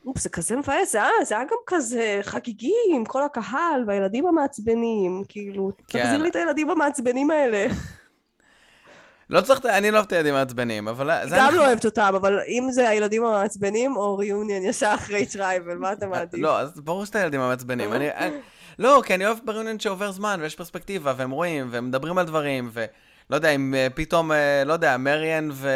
[0.07, 5.23] אוף, זה כזה מבאס, זה, זה היה גם כזה חגיגי עם כל הקהל והילדים המעצבנים,
[5.29, 6.03] כאילו, כן.
[6.03, 7.67] תחזיר לי את הילדים המעצבנים האלה.
[9.31, 11.11] לא צריך, אני לא אוהב את הילדים המעצבנים, אבל...
[11.37, 15.93] גם לא אוהבת אותם, אבל אם זה הילדים המעצבנים או reunion ישר אחרי tribal, מה
[15.93, 16.41] אתה מעדיף?
[16.41, 17.91] לא, אז ברור שאתה הילדים המעצבנים.
[18.79, 22.27] לא, כי אני אוהב ב reunion שעובר זמן ויש פרספקטיבה, והם רואים, והם מדברים על
[22.27, 22.85] דברים, ו...
[23.31, 25.71] לא יודע, אם אה, פתאום, אה, לא יודע, מריאן ו...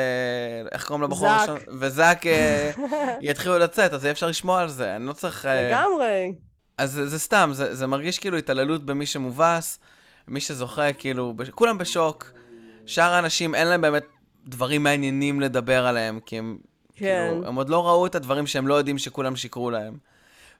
[0.73, 1.59] איך קוראים לבחור הראשון?
[1.79, 2.71] וזאק אה,
[3.21, 5.45] יתחילו לצאת, אז יהיה אפשר לשמוע על זה, אני לא צריך...
[5.45, 6.35] לגמרי.
[6.79, 9.79] אז זה, זה סתם, זה, זה מרגיש כאילו התעללות במי שמובס,
[10.29, 11.51] מי שזוכה, כאילו, בש...
[11.51, 12.33] כולם בשוק.
[12.87, 14.05] שאר האנשים, אין להם באמת
[14.47, 16.59] דברים מעניינים לדבר עליהם, כי הם,
[16.97, 17.29] כן.
[17.31, 19.97] כאילו, הם עוד לא ראו את הדברים שהם לא יודעים שכולם שיקרו להם.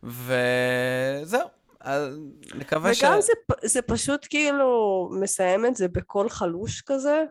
[0.03, 1.49] וזהו.
[1.83, 2.19] אז
[2.55, 3.03] נקווה ש...
[3.03, 3.33] וגם זה,
[3.65, 7.25] זה פשוט כאילו מסיים את זה בקול חלוש כזה.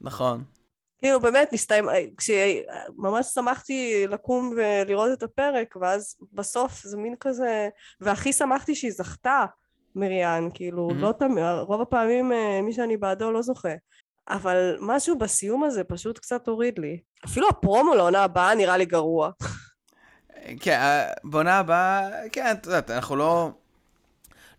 [0.00, 0.44] נכון.
[0.98, 7.68] כאילו באמת נסתיים, כשממש שמחתי לקום ולראות את הפרק, ואז בסוף זה מין כזה,
[8.00, 9.44] והכי שמחתי שהיא זכתה,
[9.96, 10.94] מריאן, כאילו, mm-hmm.
[10.94, 13.74] לא תמיד, רוב הפעמים אה, מי שאני בעדו לא זוכה.
[14.28, 17.00] אבל משהו בסיום הזה פשוט קצת הוריד לי.
[17.24, 19.30] אפילו הפרומו לעונה הבאה נראה לי גרוע.
[20.60, 23.50] כן, אה, בעונה הבאה, כן, את יודעת, אנחנו לא...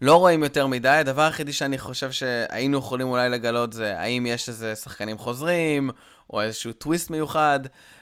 [0.02, 4.50] לא רואים יותר מדי, הדבר היחידי שאני חושב שהיינו יכולים אולי לגלות זה האם יש
[4.50, 5.90] איזה שחקנים חוזרים,
[6.30, 7.60] או איזשהו טוויסט מיוחד,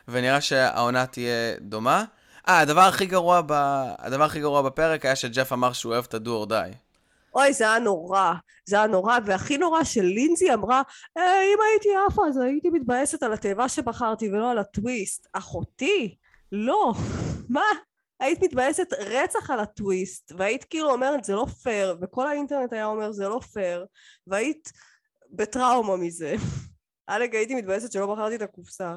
[0.08, 2.04] ונראה שהעונה תהיה דומה.
[2.48, 3.52] אה, הדבר הכי גרוע, ב...
[4.00, 6.76] הדבר הכי גרוע בפרק היה שג'ף אמר שהוא אוהב את ה-do or die.
[7.36, 8.34] אוי, זה היה נורא.
[8.66, 10.82] זה היה נורא, והכי נורא שלינזי אמרה,
[11.18, 15.28] אה, אם הייתי עפה אז הייתי מתבאסת על התיבה שבחרתי ולא על הטוויסט.
[15.34, 16.16] אחותי,
[16.52, 16.94] לא.
[17.50, 17.62] מה?
[18.24, 23.12] היית מתבאסת רצח על הטוויסט, והיית כאילו אומרת זה לא פייר, וכל האינטרנט היה אומר
[23.12, 23.86] זה לא פייר,
[24.28, 24.72] והיית
[25.32, 26.36] בטראומה מזה.
[27.10, 28.96] אלג הייתי מתבאסת שלא בחרתי את הקופסה.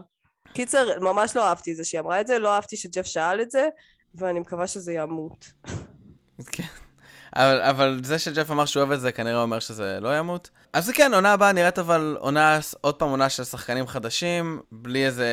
[0.52, 3.50] קיצר, ממש לא אהבתי את זה שהיא אמרה את זה, לא אהבתי שג'ף שאל את
[3.50, 3.68] זה,
[4.14, 5.52] ואני מקווה שזה ימות.
[6.52, 6.64] כן.
[7.36, 10.50] אבל, אבל זה שג'ף אמר שהוא אוהב את זה, כנראה אומר שזה לא ימות.
[10.72, 15.26] אז כן, עונה הבאה נראית אבל עונה, עוד פעם עונה של שחקנים חדשים, בלי איזה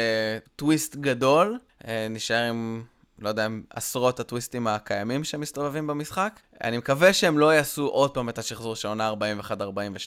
[0.56, 1.60] טוויסט גדול.
[1.88, 2.84] אה, נשאר עם
[3.24, 6.40] לא יודע, עשרות הטוויסטים הקיימים שמסתובבים במשחק.
[6.64, 9.14] אני מקווה שהם לא יעשו עוד פעם את השחזור של עונה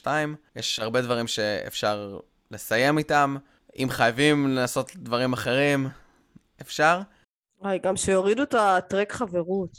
[0.03, 0.07] 41-42.
[0.55, 2.19] יש הרבה דברים שאפשר
[2.51, 3.37] לסיים איתם.
[3.77, 5.89] אם חייבים לעשות דברים אחרים,
[6.61, 7.01] אפשר.
[7.61, 9.77] וואי, גם שיורידו את הטרק חברות.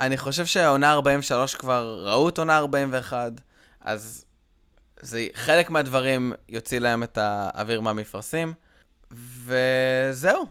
[0.00, 3.32] אני חושב שהעונה 43 כבר ראו את עונה 41,
[3.80, 4.24] אז
[5.00, 8.52] זה חלק מהדברים יוציא להם את האוויר מהמפרשים,
[9.44, 10.46] וזהו.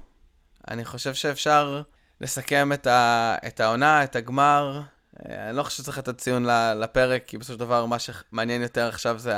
[0.67, 1.81] אני חושב שאפשר
[2.21, 4.81] לסכם את, ה, את העונה, את הגמר.
[5.29, 6.45] אה, אני לא חושב שצריך לתת ציון
[6.79, 9.33] לפרק, כי בסופו של דבר מה שמעניין יותר עכשיו זה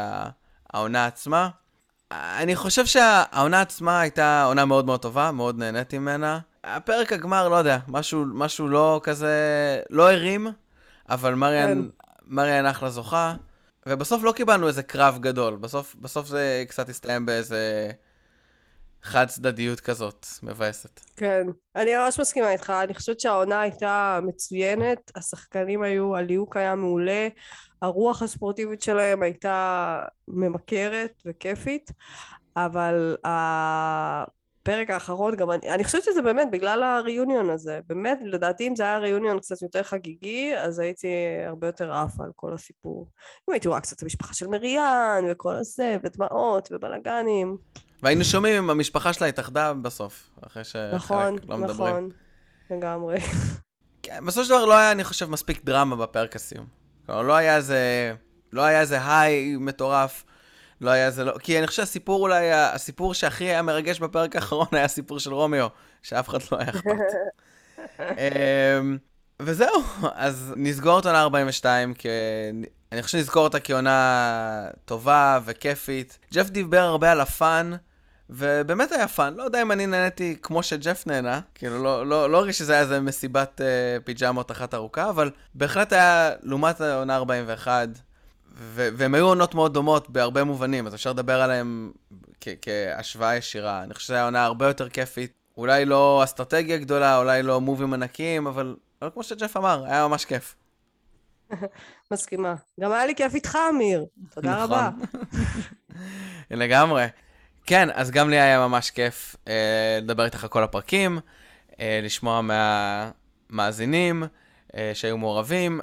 [0.73, 1.49] העונה עצמה.
[2.11, 6.39] אני חושב שהעונה עצמה הייתה עונה מאוד מאוד טובה, מאוד נהניתי ממנה.
[6.63, 9.35] הפרק הגמר, לא יודע, משהו, משהו לא כזה,
[9.89, 10.47] לא הרים,
[11.09, 12.05] אבל מריאן, כן.
[12.27, 13.35] מריאן אחלה זוכה.
[13.85, 17.91] ובסוף לא קיבלנו איזה קרב גדול, בסוף, בסוף זה קצת הסתיים באיזה
[19.03, 20.99] חד צדדיות כזאת, מבאסת.
[21.15, 27.27] כן, אני ממש מסכימה איתך, אני חושבת שהעונה הייתה מצוינת, השחקנים היו, הליהוק היה מעולה,
[27.81, 31.91] הרוח הספורטיבית שלהם הייתה ממכרת וכיפית,
[32.55, 38.75] אבל הפרק האחרון גם, אני, אני חושבת שזה באמת בגלל הריוניון הזה, באמת לדעתי אם
[38.75, 41.07] זה היה ריוניון קצת יותר חגיגי, אז הייתי
[41.47, 43.07] הרבה יותר עפה על כל הסיפור.
[43.49, 47.57] אם הייתי רואה קצת את המשפחה של מריאן וכל הזה, ודמעות ובלאגנים.
[48.03, 51.95] והיינו שומעים אם המשפחה שלה התאחדה בסוף, אחרי שחלק נכון, לא מדברים.
[51.95, 52.09] נכון,
[52.69, 53.17] לגמרי.
[54.03, 56.65] כן, בסופו של דבר לא היה, אני חושב, מספיק דרמה בפרק הסיום.
[57.05, 58.13] כלומר, לא היה איזה,
[58.53, 60.23] לא היה איזה היי מטורף.
[60.81, 64.67] לא היה איזה, לא, כי אני חושב שהסיפור אולי, הסיפור שהכי היה מרגש בפרק האחרון
[64.71, 65.67] היה הסיפור של רומיו,
[66.03, 66.91] שאף אחד לא היה אכפת.
[67.99, 68.97] אמ,
[69.41, 69.83] וזהו,
[70.13, 72.09] אז נסגור את עונה 42, כי
[72.91, 76.19] אני חושב שנזכור אותה כעונה טובה וכיפית.
[76.33, 77.71] ג'ף דיבר הרבה על הפאן.
[78.33, 82.37] ובאמת היה fun, לא יודע אם אני נהניתי כמו שג'ף נהנה, כאילו לא, לא, לא
[82.37, 83.65] הרגיש שזה היה איזה מסיבת אה,
[84.03, 87.89] פיג'מות אחת ארוכה, אבל בהחלט היה, לעומת העונה 41,
[88.55, 91.91] ו- והם היו עונות מאוד דומות בהרבה מובנים, אז אפשר לדבר עליהם
[92.41, 93.83] כ- כהשוואה ישירה.
[93.83, 97.93] אני חושב שזו הייתה עונה הרבה יותר כיפית, אולי לא אסטרטגיה גדולה, אולי לא מובים
[97.93, 100.55] ענקיים, אבל, אבל כמו שג'ף אמר, היה ממש כיף.
[102.11, 102.55] מסכימה.
[102.79, 104.05] גם היה לי כיף איתך, אמיר.
[104.33, 104.63] תודה נכון.
[104.63, 104.89] רבה.
[106.51, 107.07] לגמרי.
[107.65, 111.19] כן, אז גם לי היה ממש כיף אה, לדבר איתך על כל הפרקים,
[111.79, 114.23] אה, לשמוע מהמאזינים
[114.75, 115.81] אה, שהיו מעורבים.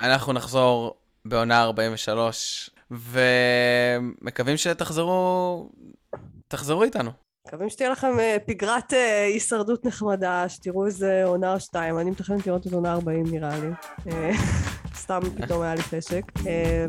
[0.00, 5.68] אנחנו נחזור בעונה 43, ומקווים שתחזרו
[6.48, 7.10] תחזרו איתנו.
[7.50, 11.98] מקווים שתהיה לכם אה, פגרת אה, הישרדות נחמדה, שתראו איזה עונה או שתיים.
[11.98, 13.68] אני מתכננת לראות את עונה 40 נראה לי.
[14.12, 14.30] אה,
[15.02, 16.22] סתם פתאום היה לי חשק.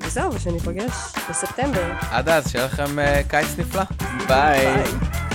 [0.03, 1.91] וזהו, ושניפגש בספטמבר.
[2.12, 2.95] עד אז, שיהיה לכם
[3.28, 3.84] קיץ נפלא.
[4.28, 5.30] ביי.